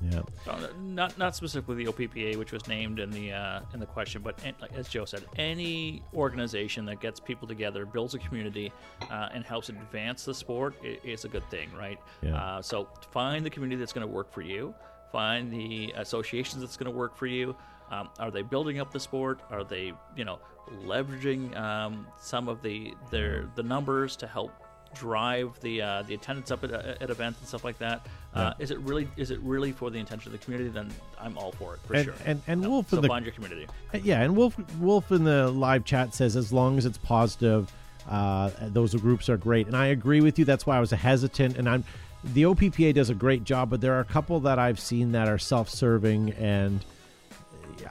[0.00, 0.20] yeah.
[0.46, 4.22] Uh, not not specifically the OPPA, which was named in the uh, in the question,
[4.22, 8.72] but an- like, as Joe said, any organization that gets people together, builds a community,
[9.10, 11.98] uh, and helps advance the sport i- is a good thing, right?
[12.22, 12.36] Yeah.
[12.36, 14.74] Uh, so find the community that's going to work for you.
[15.12, 17.56] Find the associations that's going to work for you.
[17.90, 19.40] Um, are they building up the sport?
[19.50, 20.38] Are they, you know,
[20.84, 24.52] leveraging um, some of the their the numbers to help
[24.94, 28.06] drive the uh, the attendance up at, at events and stuff like that?
[28.34, 30.70] Uh, is it really is it really for the intention of the community?
[30.70, 32.14] Then I'm all for it for And- sure.
[32.24, 33.66] and- and No, Wolf in so the- find your community.
[34.02, 37.72] Yeah, and Wolf Wolf in the live chat says as long as it's positive,
[38.08, 40.44] uh, those groups are great, and I agree with you.
[40.44, 41.84] That's why I was hesitant, and I'm
[42.24, 45.28] the OPPA does a great job, but there are a couple that I've seen that
[45.28, 46.84] are self-serving, and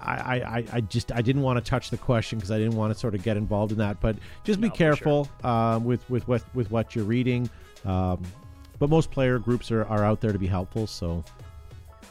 [0.02, 2.94] I I, I- just I didn't want to touch the question because I didn't want
[2.94, 4.00] to sort of get involved in that.
[4.00, 7.50] But just be No, careful um, with with what with what you're reading.
[7.86, 8.22] Um,
[8.80, 11.24] but most player groups are, are out there to be helpful, so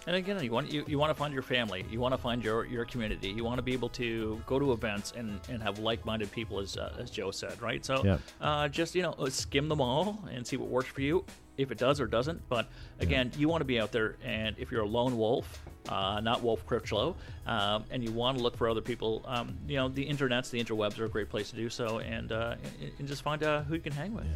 [0.07, 2.43] And again, you want you, you want to find your family, you want to find
[2.43, 5.79] your, your community, you want to be able to go to events and, and have
[5.81, 7.85] like minded people, as uh, as Joe said, right?
[7.85, 8.19] So Yeah.
[8.41, 11.25] uh, just you know skim them all and see what works for you,
[11.57, 12.41] if it does or doesn't.
[12.49, 12.69] But
[13.01, 16.43] again, you want to be out there, and if you're a lone wolf, uh, not
[16.43, 17.15] Wolf Critchlow,
[17.47, 20.63] um, and you want to look for other people, um, you know the internets, the
[20.63, 22.57] interwebs are a great place to do so, and uh,
[22.99, 24.27] and, just find uh, who you can hang with.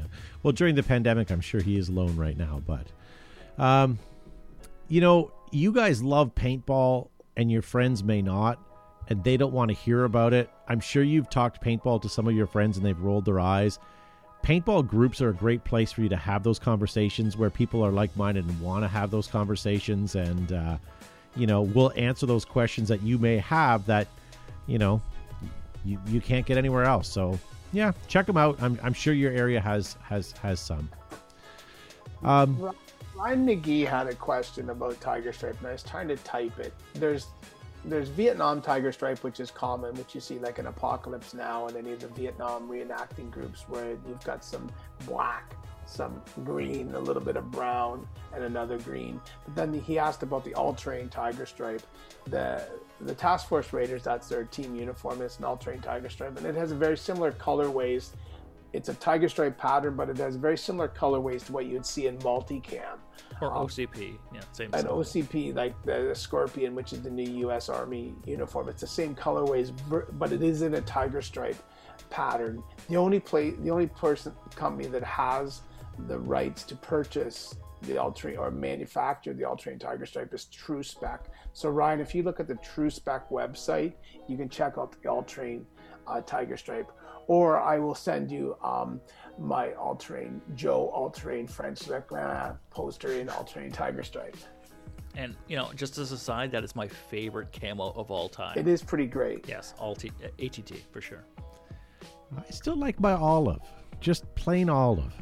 [0.43, 2.63] Well, during the pandemic, I'm sure he is alone right now.
[2.67, 2.87] But,
[3.63, 3.99] um,
[4.89, 8.59] you know, you guys love paintball, and your friends may not,
[9.09, 10.51] and they don't want to hear about it.
[10.69, 13.79] I'm sure you've talked paintball to some of your friends, and they've rolled their eyes.
[14.45, 17.91] Paintball groups are a great place for you to have those conversations where people are
[17.91, 20.79] like minded and want to have those conversations, and uh,
[21.37, 24.09] you know, we'll answer those questions that you may have that,
[24.67, 25.01] you know,
[25.85, 27.09] you, you can't get anywhere else.
[27.09, 27.39] So
[27.73, 28.61] yeah, check them out.
[28.63, 30.89] I'm, I'm sure your area has has has some.
[32.23, 32.75] Um,
[33.15, 36.73] Ryan McGee had a question about Tiger Stripe, and I was trying to type it.
[36.95, 37.27] There's
[37.85, 41.77] there's Vietnam Tiger Stripe, which is common, which you see like in Apocalypse Now and
[41.77, 44.71] any of the Vietnam reenacting groups, where you've got some
[45.07, 45.55] black,
[45.87, 49.21] some green, a little bit of brown, and another green.
[49.47, 51.83] But then he asked about the all-terrain Tiger Stripe.
[52.27, 52.69] The
[53.01, 55.23] the Task Force Raiders, that's their team uniform.
[55.23, 58.11] It's an all-terrain Tiger Stripe, and it has a very similar colorways
[58.73, 62.07] it's a tiger stripe pattern, but it has very similar colorways to what you'd see
[62.07, 62.99] in multicam.
[63.41, 64.71] Or OCP, yeah, same.
[64.75, 64.85] An.
[64.85, 67.69] OCP, like the, Scorpion, which is the new U.S.
[67.69, 69.73] Army uniform, it's the same colorways,
[70.19, 71.57] but it is in a tiger stripe
[72.11, 72.63] pattern.
[72.89, 75.63] The only play, the only person company that has
[76.07, 81.21] the rights to purchase the all-terrain or manufacture the all-terrain tiger stripe is TRU-SPEC.
[81.53, 83.95] So Ryan, if you look at the TRU-SPEC website,
[84.29, 85.67] you can check out the all-terrain
[86.07, 86.91] uh, tiger stripe
[87.31, 89.01] or I will send you um,
[89.39, 94.37] my all-terrain Joe all-terrain French Leclerc poster in all-terrain tiger stripe.
[95.17, 98.59] And you know, just as a side, that is my favorite camo of all time.
[98.59, 99.49] It is pretty great.
[99.49, 100.11] Yes, all T-
[100.45, 101.25] ATT for sure.
[102.37, 103.63] I still like my olive,
[104.01, 105.13] just plain olive.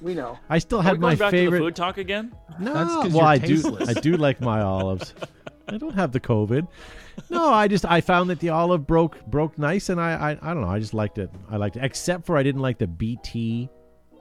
[0.00, 0.36] We know.
[0.50, 1.58] I still Are we had my going back to favorite.
[1.60, 2.34] the food talk again?
[2.58, 3.78] No, That's 'cause well, you're I do.
[3.86, 5.14] I do like my olives.
[5.68, 6.66] I don't have the COVID.
[7.30, 10.54] No, I just I found that the olive broke broke nice, and I I, I
[10.54, 10.68] don't know.
[10.68, 11.30] I just liked it.
[11.50, 13.68] I liked it, except for I didn't like the BT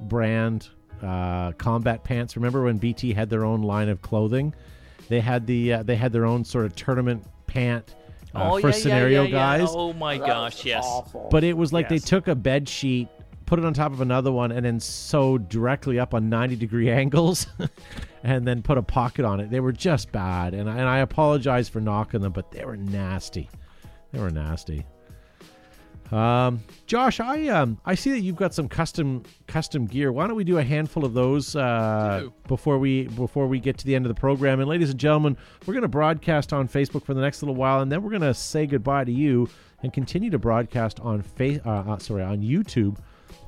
[0.01, 0.69] brand
[1.01, 2.35] uh, combat pants.
[2.35, 4.53] Remember when BT had their own line of clothing?
[5.09, 7.95] They had the uh, they had their own sort of tournament pant
[8.33, 9.57] uh, oh for yeah, scenario yeah, yeah, yeah.
[9.59, 9.69] guys.
[9.71, 10.85] Oh my That gosh, yes.
[10.87, 11.27] Awful.
[11.29, 12.03] But it was like Yes.
[12.03, 13.09] they took a bed sheet
[13.45, 16.89] put it on top of another one, and then sew directly up on 90 degree
[16.91, 17.47] angles,
[18.23, 19.49] and then put a pocket on it.
[19.49, 22.77] They were just bad, and I, and I apologize for knocking them, but they were
[22.77, 23.49] nasty.
[24.11, 24.85] They were nasty.
[26.11, 30.11] Um, Josh, I um, I see that you've got some custom custom gear.
[30.11, 33.85] Why don't we do a handful of those uh, before we before we get to
[33.85, 34.59] the end of the program?
[34.59, 35.35] And ladies and gentlemen,
[35.65, 38.21] we're going to broadcast on Facebook for the next little while, and then we're going
[38.21, 39.49] to say goodbye to you
[39.81, 42.97] and continue to broadcast on fa- uh, uh, sorry on YouTube,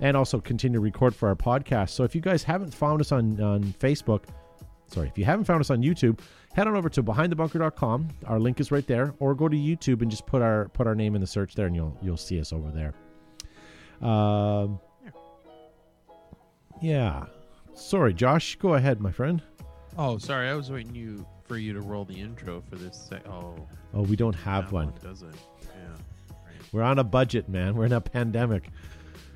[0.01, 1.89] and also continue to record for our podcast.
[1.91, 4.23] So if you guys haven't found us on on Facebook,
[4.87, 6.19] sorry, if you haven't found us on YouTube,
[6.53, 8.09] head on over to behindthebunker.com.
[8.25, 10.95] Our link is right there, or go to YouTube and just put our put our
[10.95, 12.93] name in the search there, and you'll you'll see us over there.
[14.07, 14.79] Um,
[16.81, 17.25] yeah.
[17.73, 18.55] Sorry, Josh.
[18.57, 19.41] Go ahead, my friend.
[19.97, 20.49] Oh, sorry.
[20.49, 23.07] I was waiting you for you to roll the intro for this.
[23.09, 23.55] Se- oh,
[23.93, 24.93] Oh, we don't have that one.
[25.01, 25.35] doesn't.
[25.61, 26.51] Yeah.
[26.73, 27.75] We're on a budget, man.
[27.75, 28.69] We're in a pandemic.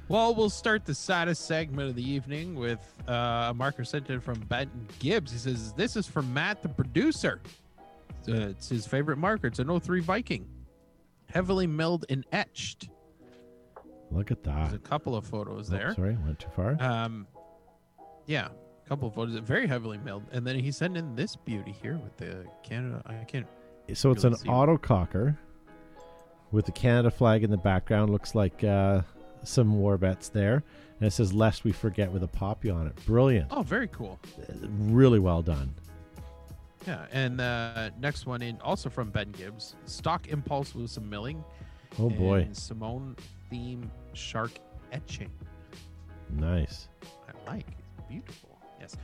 [0.10, 4.20] Well, we'll start the saddest segment of the evening with uh, a marker sent in
[4.20, 5.32] from Benton Gibbs.
[5.32, 7.40] He says, This is from Matt, the producer.
[8.20, 9.48] It's, uh, it's his favorite marker.
[9.48, 10.48] It's an 03 Viking,
[11.32, 12.90] heavily milled and etched.
[14.10, 14.72] Look at that.
[14.72, 15.94] There's a couple of photos Oh, there.
[15.94, 16.76] sorry, went too far.
[16.80, 17.28] Um,
[18.26, 18.48] yeah,
[18.84, 19.36] a couple of photos.
[19.36, 20.24] Very heavily milled.
[20.32, 23.04] And then he sent in this beauty here with the Canada.
[23.06, 23.46] I can't.
[23.94, 24.50] so it's an really see.
[24.50, 25.38] autococker
[26.52, 28.10] with the Canada flag in the background.
[28.12, 29.02] Looks like uh,
[29.44, 30.64] some war bets there.
[31.00, 32.96] And it says, Lest we forget with a poppy on it.
[33.06, 33.48] Brilliant.
[33.52, 34.20] Oh, very cool.
[34.62, 35.74] Really well done.
[36.88, 39.76] Yeah, and uh, next one in also from Ben Gibbs.
[39.86, 41.44] Stock impulse with some milling.
[42.00, 42.48] Oh, boy.
[42.54, 43.16] Simone
[43.50, 44.52] theme shark
[44.92, 45.30] etching.
[46.32, 46.88] Nice.
[47.28, 47.68] I like.
[47.98, 48.58] It's beautiful.
[48.80, 48.96] Yes.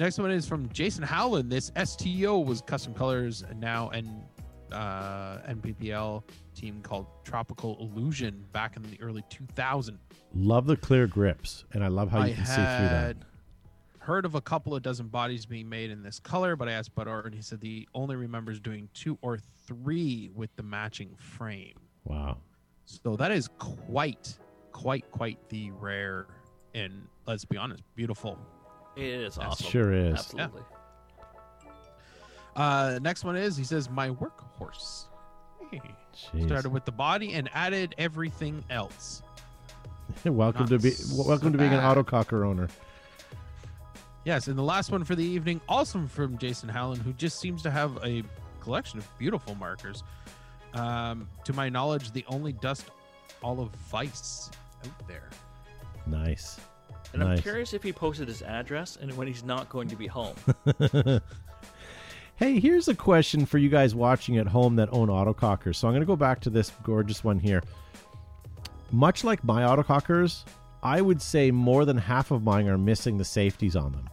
[0.00, 1.50] Next one is from Jason Howland.
[1.50, 4.22] This STO was custom colors now and
[4.74, 6.22] uh, NPPL
[6.54, 9.98] team called Tropical Illusion back in the early 2000.
[10.34, 11.64] Love the clear grips.
[11.72, 13.06] And I love how you I can see through that.
[13.06, 13.24] had
[13.98, 16.94] heard of a couple of dozen bodies being made in this color, but I asked
[16.94, 21.14] Bud Orr, and he said he only remembers doing two or three with the matching
[21.16, 21.78] frame.
[22.04, 22.38] Wow.
[22.84, 24.38] So that is quite,
[24.72, 26.26] quite, quite the rare
[26.74, 28.38] and let's be honest, beautiful.
[28.96, 29.66] It is awesome.
[29.70, 30.14] Sure is.
[30.14, 30.62] Absolutely.
[32.56, 35.06] Uh, next one is he says my workhorse.
[35.70, 35.80] Hey.
[36.14, 36.46] Jeez.
[36.46, 39.22] Started with the body and added everything else.
[40.24, 41.96] welcome Not to be so welcome to being an bad.
[41.96, 42.68] autococker owner.
[44.24, 47.62] Yes, and the last one for the evening, also from Jason Howland, who just seems
[47.62, 48.22] to have a
[48.60, 50.02] collection of beautiful markers.
[50.72, 52.86] Um, to my knowledge, the only dust
[53.42, 54.50] olive vice
[54.84, 55.28] out there.
[56.06, 56.58] Nice.
[57.12, 60.06] And I'm curious if he posted his address and when he's not going to be
[60.06, 60.34] home.
[62.36, 65.76] Hey, here's a question for you guys watching at home that own autocockers.
[65.76, 67.62] So I'm going to go back to this gorgeous one here.
[68.90, 70.42] Much like my autocockers,
[70.82, 74.10] I would say more than half of mine are missing the safeties on them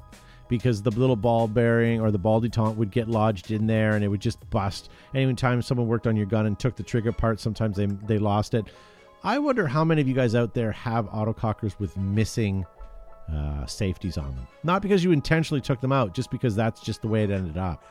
[0.49, 4.03] because the little ball bearing or the ball detente would get lodged in there and
[4.03, 4.89] it would just bust.
[5.15, 8.53] Anytime someone worked on your gun and took the trigger part, sometimes they they lost
[8.53, 8.65] it.
[9.23, 12.65] I wonder how many of you guys out there have autocockers with missing
[13.33, 14.47] uh, safeties on them.
[14.63, 17.57] Not because you intentionally took them out, just because that's just the way it ended
[17.57, 17.83] up.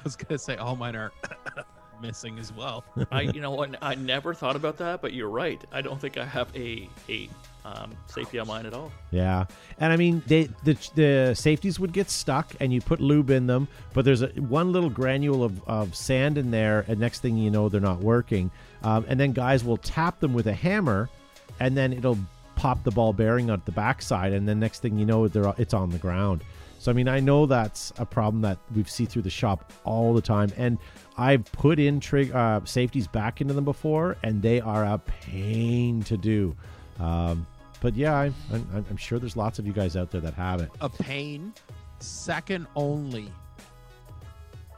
[0.04, 1.12] I was gonna say all mine are
[2.00, 2.84] missing as well.
[3.10, 3.76] I, you know what?
[3.82, 5.62] I never thought about that, but you're right.
[5.72, 7.28] I don't think I have a a
[7.66, 8.90] um, safety on mine at all.
[9.10, 9.44] Yeah,
[9.78, 13.46] and I mean they the the safeties would get stuck, and you put lube in
[13.46, 17.36] them, but there's a, one little granule of, of sand in there, and next thing
[17.36, 18.50] you know, they're not working.
[18.82, 21.10] Um, and then guys will tap them with a hammer,
[21.58, 22.18] and then it'll
[22.56, 25.74] pop the ball bearing out the backside, and then next thing you know, they're it's
[25.74, 26.42] on the ground.
[26.80, 30.14] So I mean, I know that's a problem that we see through the shop all
[30.14, 30.78] the time, and
[31.18, 36.02] I've put in trig- uh, safeties back into them before, and they are a pain
[36.04, 36.56] to do.
[36.98, 37.46] Um,
[37.82, 40.62] but yeah, I, I'm, I'm sure there's lots of you guys out there that have
[40.62, 40.70] it.
[40.80, 41.52] a pain
[41.98, 43.30] second only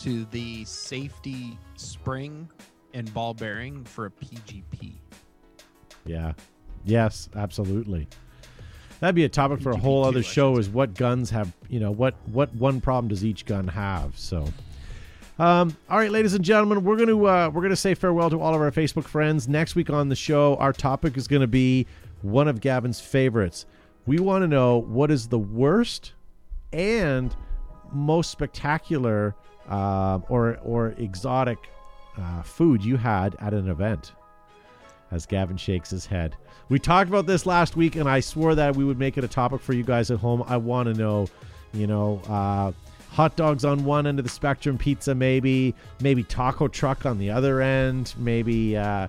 [0.01, 2.51] to the safety spring
[2.95, 4.95] and ball bearing for a PGP.
[6.05, 6.33] Yeah.
[6.85, 8.09] Yes, absolutely.
[9.03, 11.91] That'd be a topic for a whole other show is what guns have, you know,
[11.91, 14.17] what what one problem does each gun have.
[14.17, 14.47] So
[15.41, 18.55] um, all right, ladies and gentlemen, we're gonna uh, we're gonna say farewell to all
[18.55, 19.49] of our Facebook friends.
[19.49, 21.85] Next week on the show, our topic is gonna be
[22.21, 23.67] one of Gavin's favorites.
[24.07, 26.13] We want to know what is the worst
[26.73, 27.35] and
[27.91, 29.35] most spectacular
[29.69, 31.59] uh, or or exotic
[32.17, 34.13] uh, food you had at an event
[35.13, 36.35] as Gavin shakes his head.
[36.69, 39.29] We talked about this last week, and I swore that we would make it a
[39.29, 40.43] topic for you guys at home.
[40.49, 41.29] I want to know,
[41.73, 42.73] you know, uh,
[43.11, 47.31] hot dogs on one end of the spectrum, pizza maybe, maybe taco truck on the
[47.31, 49.07] other end, maybe, uh,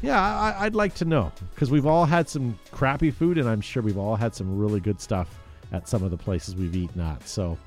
[0.00, 3.60] Yeah, I, I'd like to know because we've all had some crappy food, and I'm
[3.60, 5.28] sure we've all had some really good stuff
[5.72, 7.26] at some of the places we've eaten at.
[7.28, 7.58] So,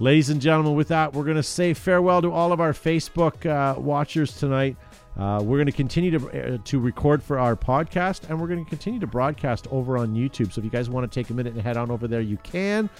[0.00, 3.46] ladies and gentlemen, with that, we're going to say farewell to all of our Facebook
[3.46, 4.76] uh, watchers tonight.
[5.16, 8.64] Uh, we're going to continue to uh, to record for our podcast, and we're going
[8.64, 10.52] to continue to broadcast over on YouTube.
[10.52, 12.36] So, if you guys want to take a minute and head on over there, you
[12.38, 12.90] can.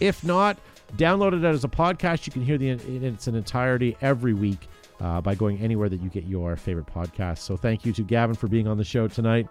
[0.00, 0.58] If not,
[0.96, 2.26] download it as a podcast.
[2.26, 4.68] You can hear the in its entirety every week
[5.00, 7.38] uh, by going anywhere that you get your favorite podcast.
[7.38, 9.48] So thank you to Gavin for being on the show tonight.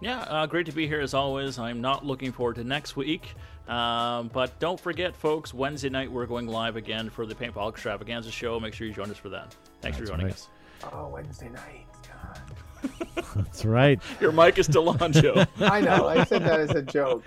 [0.00, 1.58] Yeah, uh, great to be here as always.
[1.58, 3.34] I'm not looking forward to next week.
[3.68, 8.30] Um, but don't forget, folks, Wednesday night we're going live again for the Paintball Extravaganza
[8.30, 8.58] show.
[8.60, 9.54] Make sure you join us for that.
[9.80, 10.34] Thanks That's for joining right.
[10.34, 10.48] us.
[10.84, 11.86] Oh, Wednesday night.
[12.02, 13.24] God.
[13.34, 14.00] That's right.
[14.20, 15.44] Your mic is still on, Joe.
[15.60, 16.06] I know.
[16.06, 17.24] I said that as a joke.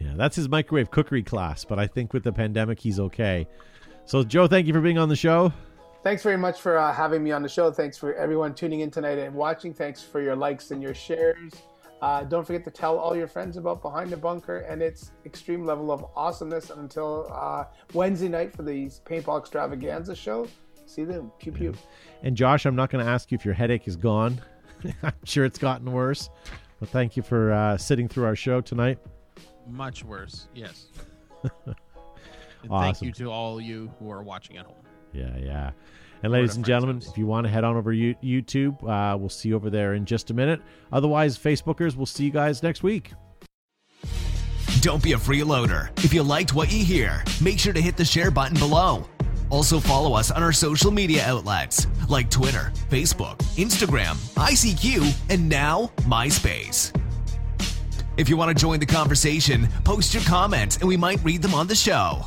[0.00, 3.46] Yeah, that's his microwave cookery class, but I think with the pandemic, he's okay.
[4.04, 5.52] So, Joe, thank you for being on the show.
[6.02, 7.70] Thanks very much for uh, having me on the show.
[7.70, 9.74] Thanks for everyone tuning in tonight and watching.
[9.74, 11.52] Thanks for your likes and your shares.
[12.00, 15.64] Uh, don't forget to tell all your friends about Behind the Bunker and its extreme
[15.64, 16.70] level of awesomeness.
[16.70, 20.46] And until uh, Wednesday night for the Paintball Extravaganza show,
[20.86, 21.30] see you then.
[21.40, 21.74] Pew pew.
[22.22, 24.40] And Josh, I'm not going to ask you if your headache is gone.
[25.02, 26.30] I'm sure it's gotten worse.
[26.80, 28.98] But thank you for uh, sitting through our show tonight.
[29.68, 30.86] Much worse, yes.
[31.66, 34.76] and thank you to all you who are watching at home.
[35.12, 35.70] Yeah, yeah.
[36.22, 37.08] And ladies and gentlemen, house.
[37.08, 39.94] if you want to head on over to YouTube, uh, we'll see you over there
[39.94, 40.60] in just a minute.
[40.92, 43.12] Otherwise, Facebookers, we'll see you guys next week.
[44.80, 45.90] Don't be a freeloader.
[46.04, 49.08] If you liked what you hear, make sure to hit the share button below.
[49.50, 55.90] Also, follow us on our social media outlets like Twitter, Facebook, Instagram, ICQ, and now
[56.02, 56.94] MySpace.
[58.18, 61.54] If you want to join the conversation, post your comments and we might read them
[61.54, 62.26] on the show.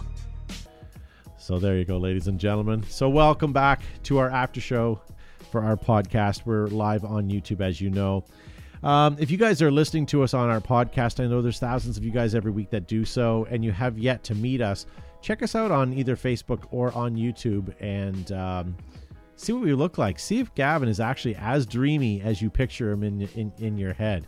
[1.38, 2.84] So there you go, ladies and gentlemen.
[2.88, 5.02] So welcome back to our after show
[5.52, 6.46] for our podcast.
[6.46, 8.24] We're live on YouTube, as you know.
[8.84, 11.98] Um, if you guys are listening to us on our podcast, I know there's thousands
[11.98, 14.86] of you guys every week that do so, and you have yet to meet us.
[15.22, 18.76] Check us out on either Facebook or on YouTube and um,
[19.36, 20.20] see what we look like.
[20.20, 23.94] See if Gavin is actually as dreamy as you picture him in in, in your
[23.94, 24.28] head.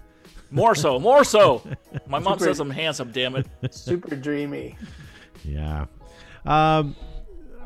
[0.52, 1.64] More so, more so.
[2.08, 2.52] My mom Super.
[2.52, 3.48] says I'm handsome, damn it.
[3.72, 4.78] Super dreamy.
[5.44, 5.86] Yeah.
[6.46, 6.96] Um,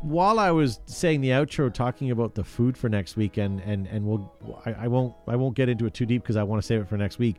[0.02, 3.88] while I was saying the outro, talking about the food for next week, and and
[3.88, 4.32] and we'll,
[4.66, 6.82] I, I won't, I won't get into it too deep because I want to save
[6.82, 7.38] it for next week.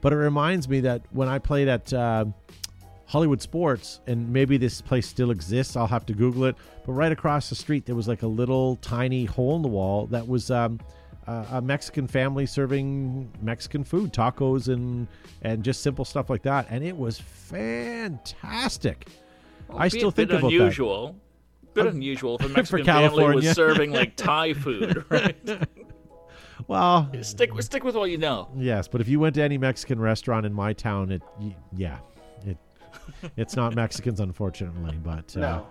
[0.00, 2.24] But it reminds me that when I played at uh,
[3.10, 6.54] Hollywood Sports, and maybe this place still exists, I'll have to Google it.
[6.86, 10.06] But right across the street, there was like a little tiny hole in the wall
[10.06, 10.50] that was.
[10.50, 10.78] Um,
[11.26, 15.06] a a Mexican family serving Mexican food, tacos and
[15.42, 19.06] and just simple stuff like that, and it was fantastic.
[19.76, 21.14] I still a think bit about unusual.
[21.74, 25.36] Bit unusual if a Mexican family was serving like Thai food, right?
[26.66, 28.48] Well, stick stick with what you know.
[28.56, 31.22] yes, but if you went to any Mexican restaurant in my town, it
[31.76, 31.98] yeah,
[33.36, 35.66] it's not Mexicans unfortunately, but uh, No.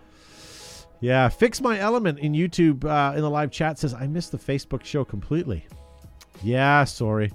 [1.00, 4.38] yeah, fix my element in YouTube uh, in the live chat says I missed the
[4.38, 5.66] Facebook show completely.
[6.44, 7.32] Yeah, sorry.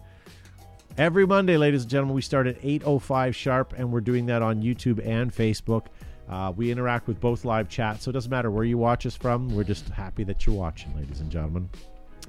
[0.96, 4.62] Every Monday, ladies and gentlemen, we start at 8.05 sharp, and we're doing that on
[4.62, 5.86] YouTube and Facebook.
[6.28, 9.16] Uh, we interact with both live chats, so it doesn't matter where you watch us
[9.16, 9.54] from.
[9.54, 11.68] We're just happy that you're watching, ladies and gentlemen.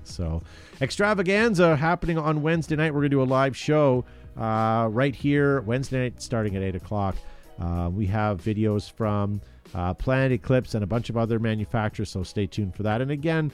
[0.04, 0.42] So,
[0.82, 2.92] extravaganza happening on Wednesday night.
[2.94, 4.04] We're going to do a live show
[4.38, 7.16] uh, right here, Wednesday night, starting at 8 o'clock.
[7.60, 9.42] Uh, we have videos from
[9.74, 13.02] uh, Planet Eclipse and a bunch of other manufacturers, so stay tuned for that.
[13.02, 13.52] And again,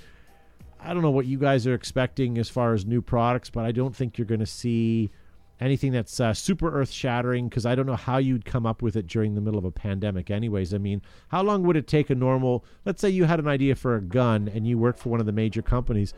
[0.80, 3.72] I don't know what you guys are expecting as far as new products, but I
[3.72, 5.12] don't think you're going to see
[5.60, 8.96] anything that's uh, super earth shattering because I don't know how you'd come up with
[8.96, 10.74] it during the middle of a pandemic, anyways.
[10.74, 13.76] I mean, how long would it take a normal, let's say you had an idea
[13.76, 16.16] for a gun and you worked for one of the major companies?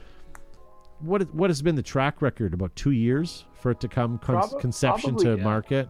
[1.00, 2.54] What, what has been the track record?
[2.54, 5.44] About two years for it to come con- Prob- conception probably, to yeah.
[5.44, 5.90] market?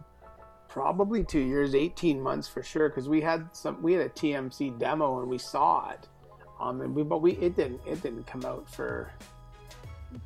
[0.74, 2.88] Probably two years, eighteen months for sure.
[2.88, 6.08] Because we had some, we had a TMC demo and we saw it,
[6.60, 9.12] um, and we but we it didn't it didn't come out for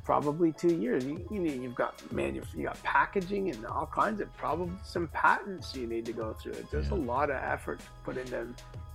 [0.03, 1.05] probably two years.
[1.05, 5.07] You, you need you've got manu- you got packaging and all kinds of probably some
[5.09, 6.55] patents you need to go through.
[6.71, 8.47] There's a lot of effort put into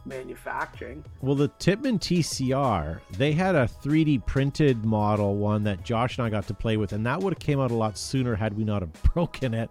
[0.07, 1.05] manufacturing.
[1.21, 6.31] Well, the Tippmann TCR, they had a 3D printed model one that Josh and I
[6.31, 8.65] got to play with, and that would have came out a lot sooner had we
[8.65, 9.71] not have broken it.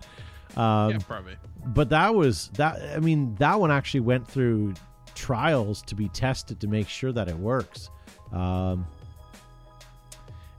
[0.55, 1.35] Um, yeah, probably.
[1.67, 2.81] But that was that.
[2.95, 4.73] I mean, that one actually went through
[5.15, 7.89] trials to be tested to make sure that it works.
[8.31, 8.85] Um,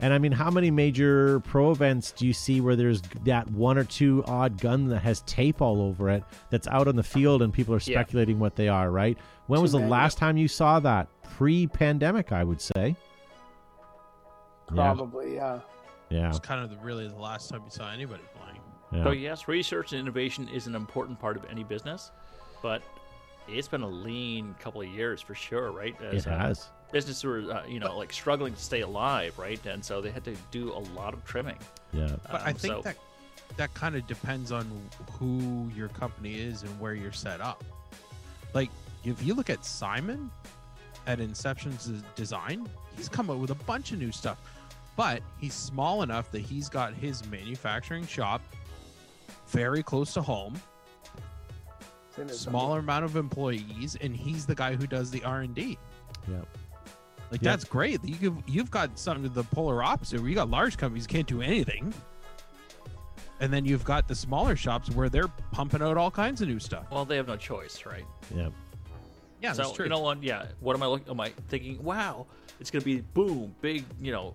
[0.01, 3.79] and I mean, how many major pro events do you see where there's that one
[3.79, 7.43] or two odd gun that has tape all over it that's out on the field
[7.43, 7.95] and people are Yeah.
[8.01, 9.17] speculating what they are, right?
[9.47, 9.91] When was the many.
[9.91, 11.09] last time you saw that?
[11.23, 12.97] Pre pandemic, I would say.
[14.67, 15.61] Probably, yeah.
[16.11, 16.29] Yeah.
[16.29, 18.34] It's kind of the, really the last time you saw anybody flying.
[18.95, 19.05] Yeah.
[19.05, 22.11] So yes, research and innovation is an important part of any business,
[22.63, 22.83] but
[23.49, 25.95] it's been a lean couple of years for sure, right?
[26.01, 26.69] it As, uh, has.
[26.93, 29.65] businesses were, uh, you know, like struggling to stay alive, right?
[29.67, 31.59] And so they had to do a lot of trimming.
[31.93, 32.09] Yeah.
[32.31, 32.97] But I Um, think so- that
[33.57, 34.65] that kind of depends on
[35.13, 37.63] who your company is and where you're set up.
[38.55, 38.71] Like
[39.05, 40.31] if you look at Simon
[41.07, 41.77] at Inception
[42.17, 44.39] Designs, he's come up with a bunch of new stuff.
[44.97, 48.41] But he's small enough that he's got his manufacturing shop
[49.55, 50.55] very close to home,
[52.17, 55.55] Same as- smaller amount of employees, and he's the guy who does the R and
[55.55, 55.79] D.
[56.29, 56.39] Yeah.
[57.31, 57.51] Like Yeah.
[57.51, 58.01] that's great.
[58.05, 61.41] You've you've got something to the polar opposite where you got large companies can't do
[61.41, 61.95] anything.
[63.41, 66.61] And then you've got the smaller shops where they're pumping out all kinds of new
[66.61, 66.87] stuff.
[66.91, 68.05] Well, they have no choice, right?
[68.35, 68.51] Yeah.
[69.43, 69.85] Yeah, so that's true.
[69.87, 70.23] you know what?
[70.23, 70.47] Yeah.
[70.61, 71.11] What am I looking?
[71.11, 71.83] Am I thinking?
[71.83, 72.27] Wow,
[72.61, 74.35] it's gonna be boom, big, you know,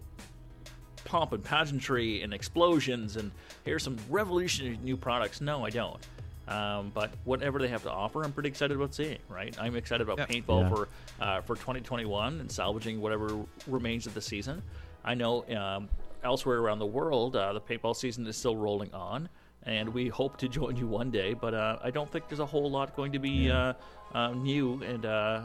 [1.10, 3.32] pomp and pageantry and explosions, and
[3.66, 5.42] here's some revolutionary new products.
[5.42, 5.98] No, I don't.
[6.48, 9.18] Um, but whatever they have to offer, I'm pretty excited about seeing.
[9.28, 10.70] Right, I'm excited about paintball Yeah.
[10.70, 10.88] for
[11.20, 13.38] uh, for 2021 and salvaging whatever
[13.68, 14.62] remains of the season.
[15.04, 15.90] I know um,
[16.24, 19.30] elsewhere around the world, uh, the paintball season is still rolling on,
[19.64, 21.34] and we hope to join you one day.
[21.34, 23.74] But uh, I don't think there's a whole lot going to be uh,
[24.14, 25.42] uh, new and uh,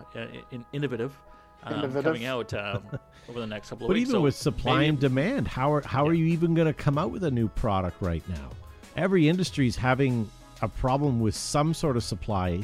[0.53, 1.17] in- innovative.
[1.65, 2.83] Um, coming out um,
[3.29, 4.09] over the next couple of But weeks.
[4.09, 6.67] But even So with supply maybe- and demand, how are how are you even going
[6.67, 8.51] to come out with a new product right now?
[8.97, 10.31] Every industry is having
[10.63, 12.63] a problem with some sort of supply.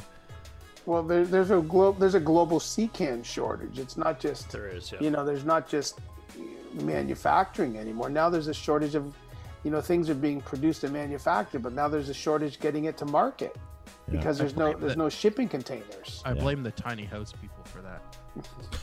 [0.86, 3.78] Well, there, there's a glo- there's a global CCAN shortage.
[3.78, 4.98] It's not just There is, yeah.
[5.00, 5.98] you know there's not just
[6.74, 8.10] manufacturing anymore.
[8.10, 9.14] Now there's a shortage of
[9.64, 12.96] you know things are being produced and manufactured, but now there's a shortage getting it
[12.98, 13.56] to market
[14.10, 16.22] because there's no there's no shipping containers.
[16.24, 18.02] I blame the tiny house people for that.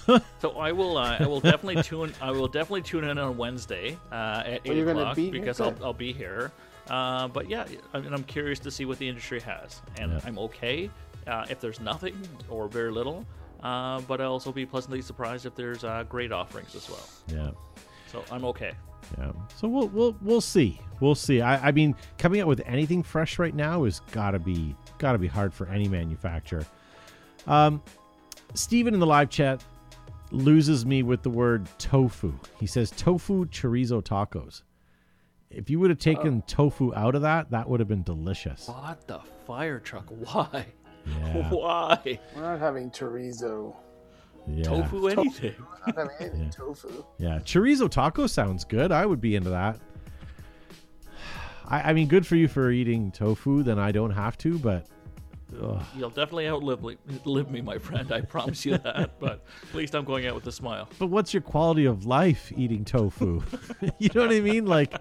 [0.39, 0.97] So I will.
[0.97, 2.13] Uh, I will definitely tune.
[2.21, 5.75] I will definitely tune in on Wednesday uh, at eight you're o'clock be because I'll,
[5.83, 6.51] I'll be here.
[6.89, 10.19] Uh, but yeah, I mean, I'm curious to see what the industry has, and Yeah.
[10.25, 10.89] I'm okay
[11.27, 12.15] uh, if there's nothing
[12.49, 13.25] or very little.
[13.61, 17.09] Uh, but I'll also be pleasantly surprised if there's uh, great offerings as well.
[17.27, 17.51] Yeah.
[18.11, 18.71] So I'm okay.
[19.17, 19.31] Yeah.
[19.55, 20.79] So we'll we'll we'll see.
[20.99, 21.41] We'll see.
[21.41, 25.27] I, I mean, coming out with anything fresh right now is gotta be gotta be
[25.27, 26.65] hard for any manufacturer.
[27.47, 27.81] Um,
[28.53, 29.63] Steven in the live chat
[30.31, 32.33] loses me with the word tofu.
[32.59, 34.63] He says tofu chorizo tacos.
[35.49, 36.43] If you would have taken oh.
[36.47, 38.67] tofu out of that, that would have been delicious.
[38.67, 40.05] What the fire truck?
[40.09, 40.65] Why?
[41.05, 41.49] Yeah.
[41.49, 42.19] Why?
[42.35, 43.75] We're not having chorizo.
[44.49, 44.63] Yeah.
[44.63, 45.55] Tofu anything?
[45.59, 47.03] We're not having anything tofu.
[47.17, 48.91] Yeah, chorizo taco sounds good.
[48.91, 49.79] I would be into that.
[51.65, 53.63] I, I mean, good for you for eating tofu.
[53.63, 54.57] Then I don't have to.
[54.57, 54.87] But
[55.61, 55.83] ugh.
[55.95, 58.11] You'll definitely outlive li- live me, my friend.
[58.11, 59.11] I promise you that.
[59.19, 60.89] But at least I'm going out with a smile.
[60.99, 63.41] but what's your quality of life eating tofu?
[63.99, 64.65] you know what I mean?
[64.65, 64.93] Like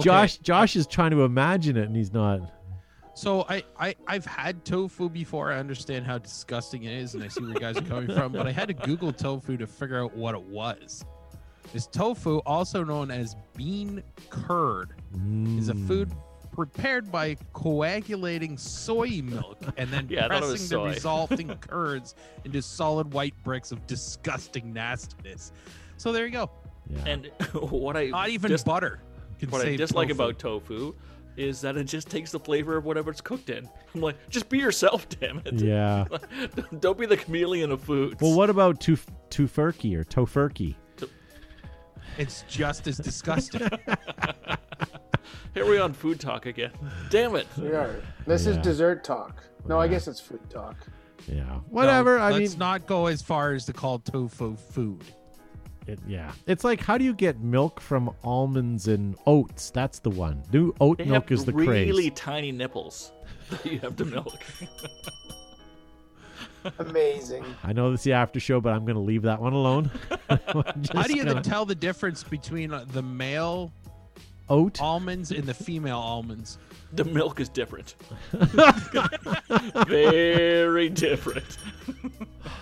[0.00, 2.40] Josh, Josh is trying to imagine it, and he's not.
[3.14, 5.52] So I, I I've had tofu before.
[5.52, 8.32] I understand how disgusting it is, and I see where you guys are coming from.
[8.32, 11.04] But I had to Google tofu to figure out what it was.
[11.74, 14.94] Is tofu, also known as bean curd,
[15.58, 15.86] is a mm.
[15.86, 16.10] food
[16.66, 21.48] prepared by coagulating soy milk and then Yeah, I thought it was pressing the resulting
[21.60, 25.52] curds into solid white bricks of disgusting nastiness.
[25.96, 26.50] So there you go.
[26.88, 27.04] Yeah.
[27.06, 29.00] And what I Not even dis- butter.
[29.38, 30.22] Can what I dislike tofu.
[30.22, 30.94] about tofu
[31.38, 33.66] is that it just takes the flavor of whatever it's cooked in.
[33.94, 35.54] I'm like, just be yourself, damn it.
[35.54, 36.04] yeah.
[36.80, 38.20] Don't be the chameleon of foods.
[38.20, 40.74] Well, what about tuf- tofurkey or tofurkey?
[42.18, 43.66] It's just as disgusting.
[45.54, 46.72] Here we are on food talk again.
[47.10, 47.46] Damn it.
[47.58, 48.02] We are.
[48.26, 48.62] This is Yeah.
[48.62, 49.42] dessert talk.
[49.66, 50.76] No, I guess it's food talk.
[51.26, 51.42] Yeah.
[51.68, 52.18] Whatever.
[52.18, 55.02] No, I let's mean, not go as far as to call tofu food.
[55.86, 59.70] It, yeah, it's like how do you get milk from almonds and oats?
[59.70, 60.42] That's the one.
[60.52, 62.12] New oat They milk have is the really craze.
[62.14, 63.10] tiny nipples
[63.50, 64.34] that you have to milk.
[66.78, 67.44] Amazing.
[67.64, 69.90] I know this is the after show, but I'm going to leave that one alone.
[70.28, 73.72] How do you gonna- tell the difference between uh, the male
[74.50, 74.80] oat?
[74.80, 76.58] almonds and the female almonds?
[76.92, 77.94] the milk is different.
[79.86, 81.58] Very different.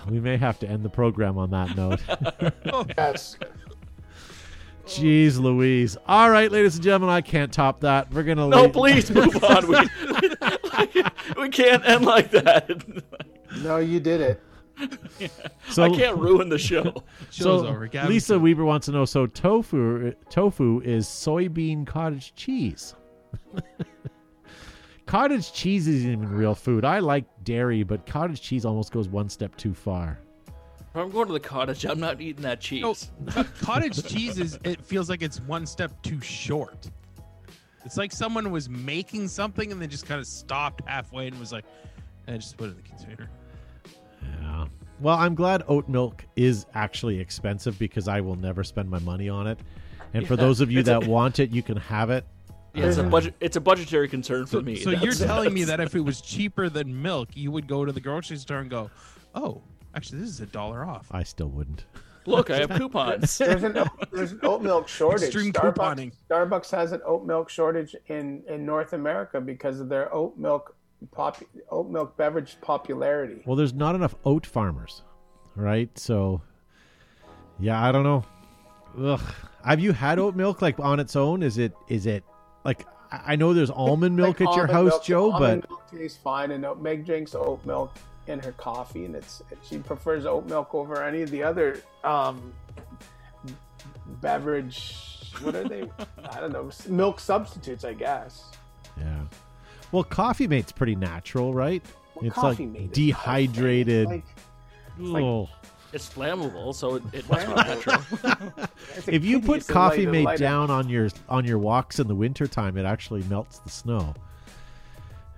[0.09, 2.01] We may have to end the program on that note.
[2.99, 3.37] Yes.
[4.87, 5.97] Jeez, Louise.
[6.07, 8.11] All right, ladies and gentlemen, I can't top that.
[8.13, 8.51] We're gonna leave.
[8.53, 9.69] No, leave- please move on.
[9.69, 9.77] We,
[11.43, 12.71] we can't end like that.
[13.63, 14.43] No, you did it.
[15.71, 16.83] So, I can't ruin the show.
[17.31, 17.87] Show's so over.
[17.87, 19.05] Gavin Lisa said- Weaver wants to know.
[19.05, 22.95] So tofu, tofu is soybean cottage cheese.
[25.07, 26.85] cottage cheese isn't even real food.
[26.85, 30.19] I like dairy, but cottage cheese almost goes one step too far.
[30.47, 32.83] If I'm going to the cottage, I'm not eating that cheese.
[32.83, 32.95] No,
[33.37, 34.59] uh, cottage cheese is.
[34.65, 36.89] It feels like it's one step too short.
[37.85, 41.53] It's like someone was making something and then just kind of stopped halfway and was
[41.53, 41.65] like,
[42.27, 43.31] "I just put it in the container."
[44.41, 44.67] Yeah.
[45.01, 49.29] Well, I'm glad oat milk is actually expensive because I will never spend my money
[49.29, 49.59] on it.
[50.15, 52.25] And for Yeah, those of you it's a- that want it, you can have it.
[52.75, 53.35] Yeah, it's a uh, budget.
[53.41, 54.77] It's a budgetary concern for So, me.
[54.77, 57.85] so you're That's- telling me that if it was cheaper than milk, you would go
[57.85, 58.91] to the grocery store and go,
[59.35, 59.63] "Oh,
[59.95, 61.85] actually, this is a dollar off." I still wouldn't.
[62.27, 63.39] look, I have coupons.
[63.39, 63.79] There's an
[64.13, 65.29] there's an oat milk shortage.
[65.35, 66.13] Extreme Starbucks, couponing.
[66.31, 70.77] Starbucks has an oat milk shortage in, in North America because of their oat milk
[71.13, 73.43] pop oat milk beverage popularity.
[73.47, 75.03] Well, there's not enough oat farmers,
[75.55, 75.97] right?
[75.99, 76.41] So,
[77.59, 78.25] yeah, I don't know.
[78.99, 79.21] Ugh.
[79.65, 81.43] Have you had oat milk like on its own?
[81.43, 82.25] Is it is it
[82.65, 85.91] like I know there's almond milk Like at your house, milk- Joe, almond but milk
[85.91, 87.93] tastes fine, and oat- Meg drinks oat milk
[88.27, 92.53] in her coffee, and it's she prefers oat milk over any of the other um,
[94.21, 94.97] beverage.
[95.43, 95.83] What are they?
[96.31, 96.71] I don't know.
[96.89, 98.45] Milk substitutes, I guess.
[98.99, 99.23] yeah.
[99.93, 101.83] Well, Coffee Mate's pretty natural, right?
[102.15, 104.07] Well, it's Coffee like Mate is dehydrated.
[104.09, 104.25] Like,
[105.01, 105.07] Ugh.
[105.07, 105.49] like-
[105.93, 108.03] It's flammable, so it, it must be natural.
[109.07, 112.15] if you put Coffee light- Mate light- down on your on your walks in the
[112.15, 114.15] wintertime, it actually melts the snow.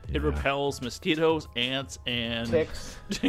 [0.09, 0.22] It Yeah.
[0.22, 2.97] repels mosquitoes, ants, and ticks,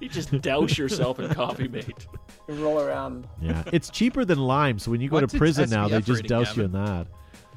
[0.00, 2.06] you just douse yourself in coffee mate.
[2.46, 3.26] you roll around.
[3.40, 4.78] Yeah, it's cheaper than lime.
[4.78, 7.06] So when you go What's to prison now, they just rating, douse you in that.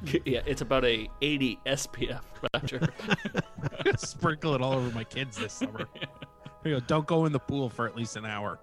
[0.24, 2.20] Yeah, it's about a 80 SPF
[2.52, 2.80] factor.
[3.96, 5.88] Sprinkle it all over my kids this summer.
[6.62, 6.80] Here you go.
[6.86, 8.58] Don't go in the pool for at least an hour.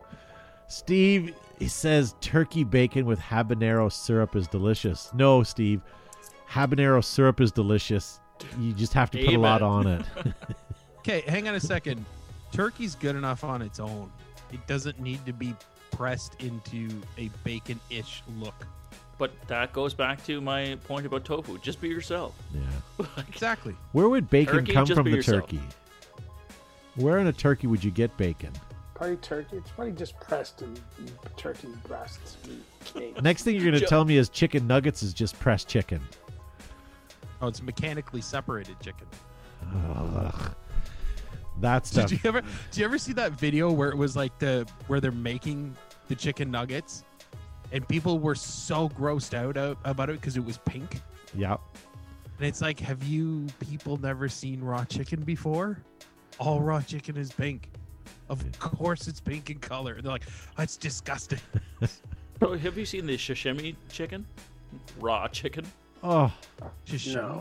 [0.68, 5.10] Steve he says turkey bacon with habanero syrup is delicious.
[5.14, 5.82] No, Steve,
[6.50, 8.20] habanero syrup is delicious.
[8.60, 10.06] You just have to put a lot on it.
[11.00, 12.06] Okay, hang on a second.
[12.54, 14.10] Turkey's good enough on its own.
[14.54, 15.54] It doesn't need to be
[15.92, 16.88] pressed into
[17.18, 18.66] a bacon-ish look.
[19.18, 21.58] But that goes back to my point about tofu.
[21.60, 22.36] Just be yourself.
[22.54, 23.06] yeah.
[23.28, 23.76] Exactly.
[23.92, 25.42] Where would bacon Turkey, come from the yourself.
[25.42, 25.62] turkey?
[26.96, 28.52] Where in a turkey would you get bacon?
[28.94, 29.58] Probably turkey.
[29.58, 30.76] It's probably just pressed in
[31.36, 32.38] turkey breasts.
[32.96, 33.22] meat.
[33.24, 36.00] Next thing you're going to tell me is chicken nuggets is just pressed chicken.
[37.42, 39.08] Oh, it's mechanically separated chicken.
[39.76, 40.52] Ugh.
[41.60, 42.10] That stuff.
[42.10, 42.42] Did you ever
[42.72, 45.76] did you ever see that video where it was like the where they're making
[46.08, 47.04] the chicken nuggets
[47.74, 51.02] and people were so grossed out out about it because it was pink?
[51.36, 51.58] yeah.
[52.40, 55.78] And it's like, have you people never seen raw chicken before?
[56.40, 57.70] All raw chicken is pink.
[58.28, 59.94] Of course it's pink in color.
[59.94, 60.26] And they're like,
[60.56, 61.40] that's disgusting.
[62.40, 64.26] So have you seen the sashimi chicken?
[65.00, 65.66] Raw chicken?
[66.04, 66.34] Oh,
[66.84, 67.40] Just No.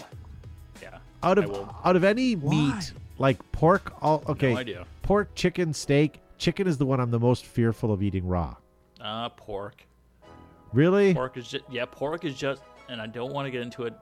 [0.81, 0.99] Yeah.
[1.25, 2.51] out of out of any Why?
[2.55, 4.53] meat like pork, all okay.
[4.53, 4.87] No idea.
[5.03, 6.21] Pork, chicken, steak.
[6.39, 8.55] Chicken is the one I'm the most fearful of eating raw.
[9.01, 9.83] Uh, pork.
[10.73, 11.15] Really?
[11.15, 11.85] Pork is just yeah.
[11.91, 13.95] Pork is just, and I don't want to get into it.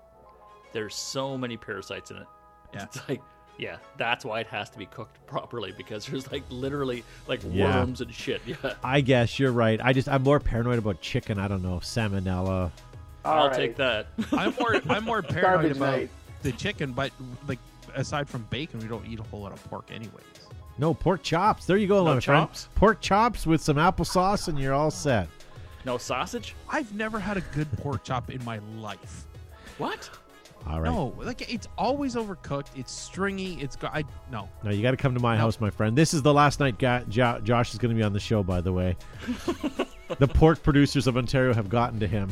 [0.73, 2.27] There's so many parasites in it.
[2.75, 2.85] Yeah.
[2.85, 3.21] It's like
[3.59, 7.77] yeah, that's why it has to be cooked properly because there's like literally like Yeah.
[7.81, 8.41] worms and shit.
[8.47, 8.75] Yeah.
[8.83, 9.81] I guess you're right.
[9.83, 11.39] I just I'm more paranoid about chicken.
[11.39, 12.71] I don't know salmonella.
[13.25, 13.57] I'll All right.
[13.57, 14.07] take that.
[14.33, 16.11] I'm more I'm more paranoid Garbage about night.
[16.43, 17.11] the chicken, but
[17.49, 17.59] like
[17.95, 20.25] aside from bacon, we don't eat a whole lot of pork anyways.
[20.79, 21.67] No pork chops.
[21.67, 22.65] There you go, No my chops?
[22.65, 22.75] friend.
[22.77, 25.29] Pork chops with some applesauce, and you're all set.
[25.85, 26.55] No sausage?
[26.69, 29.27] I've never had a good pork chop in my life.
[29.79, 30.11] What?
[30.67, 30.91] All right.
[30.93, 32.67] No, like it's always overcooked.
[32.77, 33.55] It's stringy.
[33.63, 34.49] It's got I no.
[34.63, 35.41] No, you got to come to my No.
[35.41, 35.97] house, my friend.
[35.97, 38.43] This is the last night Ga- Jo- Josh is going to be on the show,
[38.43, 38.95] by the way.
[40.19, 42.31] the pork producers of Ontario have gotten to him.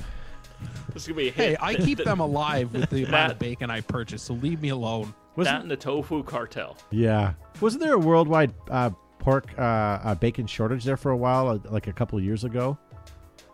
[0.93, 1.57] This is gonna be a Hey.
[1.61, 5.05] I keep them alive with the amount of bacon I purchase, so leave me alone.
[5.07, 6.77] that Wasn't, and the tofu cartel.
[6.91, 7.33] yeah.
[7.61, 11.59] Wasn't there a worldwide uh, pork uh, uh, bacon shortage there for a while, uh,
[11.71, 12.77] like a couple of years ago?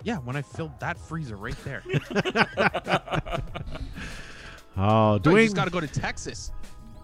[0.05, 1.83] Yeah, when I filled that freezer right there.
[4.77, 6.51] Oh, you doing just got to go to Texas.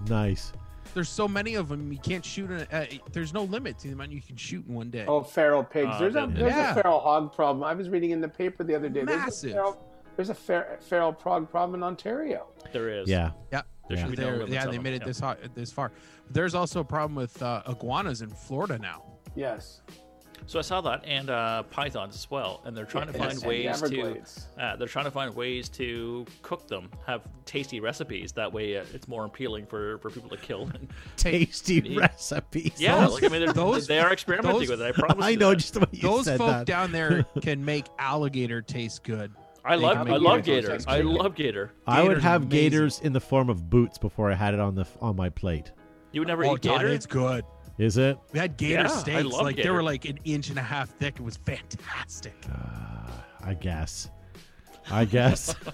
[0.08, 0.52] nice.
[0.92, 1.92] There's so many of them.
[1.92, 2.50] You can't shoot.
[2.50, 5.04] In a, uh, there's no limit to the amount you can shoot in one day.
[5.06, 5.88] Oh, feral pigs.
[5.92, 6.72] Uh, there's a there's Yeah.
[6.72, 7.62] a feral hog problem.
[7.62, 9.04] I was reading in the paper the other day.
[9.04, 9.52] There's a Massive.
[9.52, 9.86] feral,
[10.16, 12.48] there's a fer- feral hog problem in Ontario.
[12.72, 13.08] There is.
[13.08, 13.30] Yeah.
[13.52, 15.06] Yeah, There should be no They're- limits yeah, on they them, made it yeah.
[15.06, 15.92] this hot, this far.
[16.28, 19.04] There's also a problem with uh, iguanas in Florida now.
[19.36, 19.82] Yes.
[20.46, 23.80] So I saw that and uh, pythons as well, and they're trying to find ways
[23.82, 24.20] to
[24.58, 28.32] uh, they're trying to find ways to cook them, have tasty recipes.
[28.32, 30.62] That way, uh, it's more appealing for, for people to kill.
[30.74, 32.00] And, Tasty Yeah.
[32.00, 32.72] recipes.
[32.78, 34.86] yeah, Those- like I mean, they're, those- they are experimenting those- with it.
[34.86, 35.24] I promise.
[35.24, 35.56] I know that.
[35.56, 36.66] just the way you Those said folk that.
[36.66, 39.32] down there can make alligator taste good.
[39.64, 39.98] I They love.
[40.06, 40.78] can I love it gator.
[40.88, 41.70] I love gator.
[41.86, 42.48] I would have amazing.
[42.70, 45.70] gators in the form of boots before I had it on the on my plate.
[46.12, 46.88] You would never Oh, eat Todd, gator.
[46.88, 47.44] it's good.
[47.80, 48.18] Is it?
[48.32, 49.24] We had gator Yeah, I steaks.
[49.24, 51.14] love Like they were like an inch and a half thick.
[51.16, 52.34] It was fantastic.
[52.52, 53.10] Uh,
[53.42, 54.10] I guess.
[54.90, 55.54] I guess.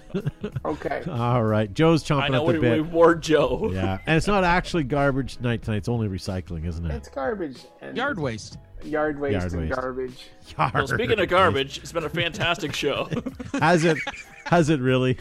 [0.65, 1.03] Okay.
[1.11, 1.73] All right.
[1.73, 3.70] Joe's chomping I know at the we, we wore Joe.
[3.73, 5.77] Yeah, and it's not actually garbage night tonight.
[5.78, 6.95] It's only recycling, isn't it?
[6.95, 7.59] It's garbage.
[7.81, 8.59] And Yard waste.
[8.83, 9.74] Yard waste Yard and waste.
[9.81, 10.31] garbage.
[10.59, 13.09] Well, speaking of garbage, it's been a fantastic show.
[13.61, 13.99] has it?
[14.47, 15.19] Has it really?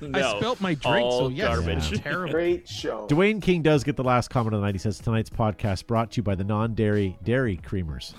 [0.00, 1.92] No, I spilt my drink, all so yes, garbage.
[1.92, 2.32] it's terrible.
[2.34, 3.06] Great show.
[3.08, 4.74] Dwayne King does get the last comment of the night.
[4.74, 8.14] He says tonight's podcast brought to you by the non-dairy dairy creamers.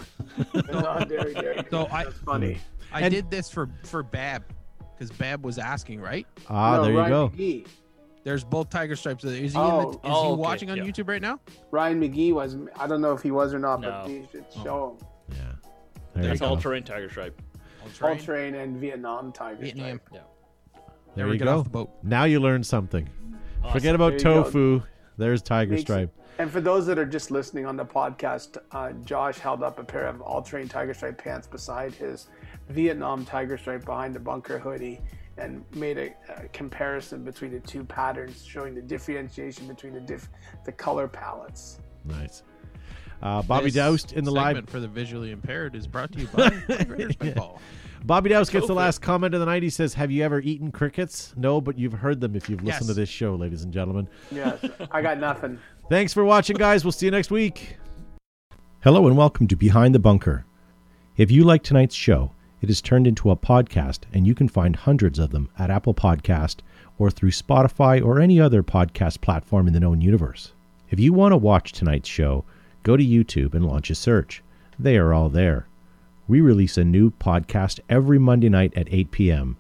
[0.72, 1.62] Non-dairy dairy.
[1.70, 2.58] So I- That's funny.
[2.92, 4.44] I And- did this for for Bab
[4.98, 6.28] because Bab was asking, right?
[6.50, 7.30] Ah, No, there you Ryan go.
[7.30, 7.68] McGee.
[8.24, 9.24] There's both tiger stripes.
[9.26, 9.90] Is he, in the, Oh.
[9.92, 10.84] is Oh, he okay, watching on yeah.
[10.84, 11.40] YouTube right now?
[11.72, 12.56] Ryan McGee was.
[12.78, 13.90] I don't know if he was or not, No.
[13.90, 15.08] but you should show him.
[15.38, 15.70] Yeah.
[16.16, 17.42] There That's all terrain tiger stripe.
[18.02, 19.62] All All terrain and Vietnam tiger.
[19.62, 20.00] Vietnam.
[20.08, 20.24] stripe.
[21.16, 21.58] There Never you get go.
[21.60, 21.92] off the boat.
[22.04, 23.10] Now you learned something.
[23.72, 24.44] Forget about There you go.
[24.44, 24.82] tofu.
[25.18, 26.12] There's tiger Makes- stripe.
[26.40, 29.84] And for those that are just listening on the podcast, uh, Josh held up a
[29.84, 32.28] pair of all terrain tiger stripe pants beside his
[32.70, 35.00] Vietnam tiger stripe behind the bunker hoodie
[35.38, 36.10] and made a,
[36.44, 40.30] a comparison between the two patterns, showing the differentiation between the diff-
[40.66, 41.78] the color palettes.
[42.04, 42.42] Nice.
[43.22, 44.68] Uh, Bobby This Doust in the live.
[44.70, 46.50] for the visually impaired is brought to you by
[46.88, 47.60] Raiders Paintball.
[48.06, 49.64] Bobby Doust gets the last comment of the night.
[49.64, 51.34] He says, "Have you ever eaten crickets?
[51.38, 52.96] No, but you've heard them if you've listened Yes.
[52.96, 54.60] to this show, ladies and gentlemen." Yes,
[54.92, 55.58] I got nothing.
[55.90, 56.84] Thanks for watching, guys.
[56.84, 57.78] We'll see you next week.
[58.82, 60.44] Hello and welcome to Behind the Bunker.
[61.16, 62.32] If you like tonight's show,
[62.62, 65.94] it is turned into a podcast, and you can find hundreds of them at Apple
[65.94, 66.58] Podcast
[66.98, 70.52] or through Spotify or any other podcast platform in the known universe.
[70.90, 72.44] If you want to watch tonight's show,
[72.84, 74.44] go to YouTube and launch a search.
[74.78, 75.68] They are all there.
[76.34, 79.56] We release a new podcast every Monday night at 8 p.m.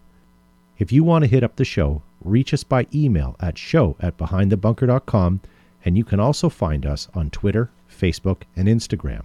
[0.79, 4.17] If you want to hit up the show, reach us by email at show at
[4.17, 5.41] behindthebunker.com,
[5.85, 9.21] and you can also find us on Twitter, Facebook, and Instagram.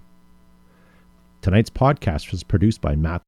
[1.40, 3.22] Tonight's podcast was produced by Matt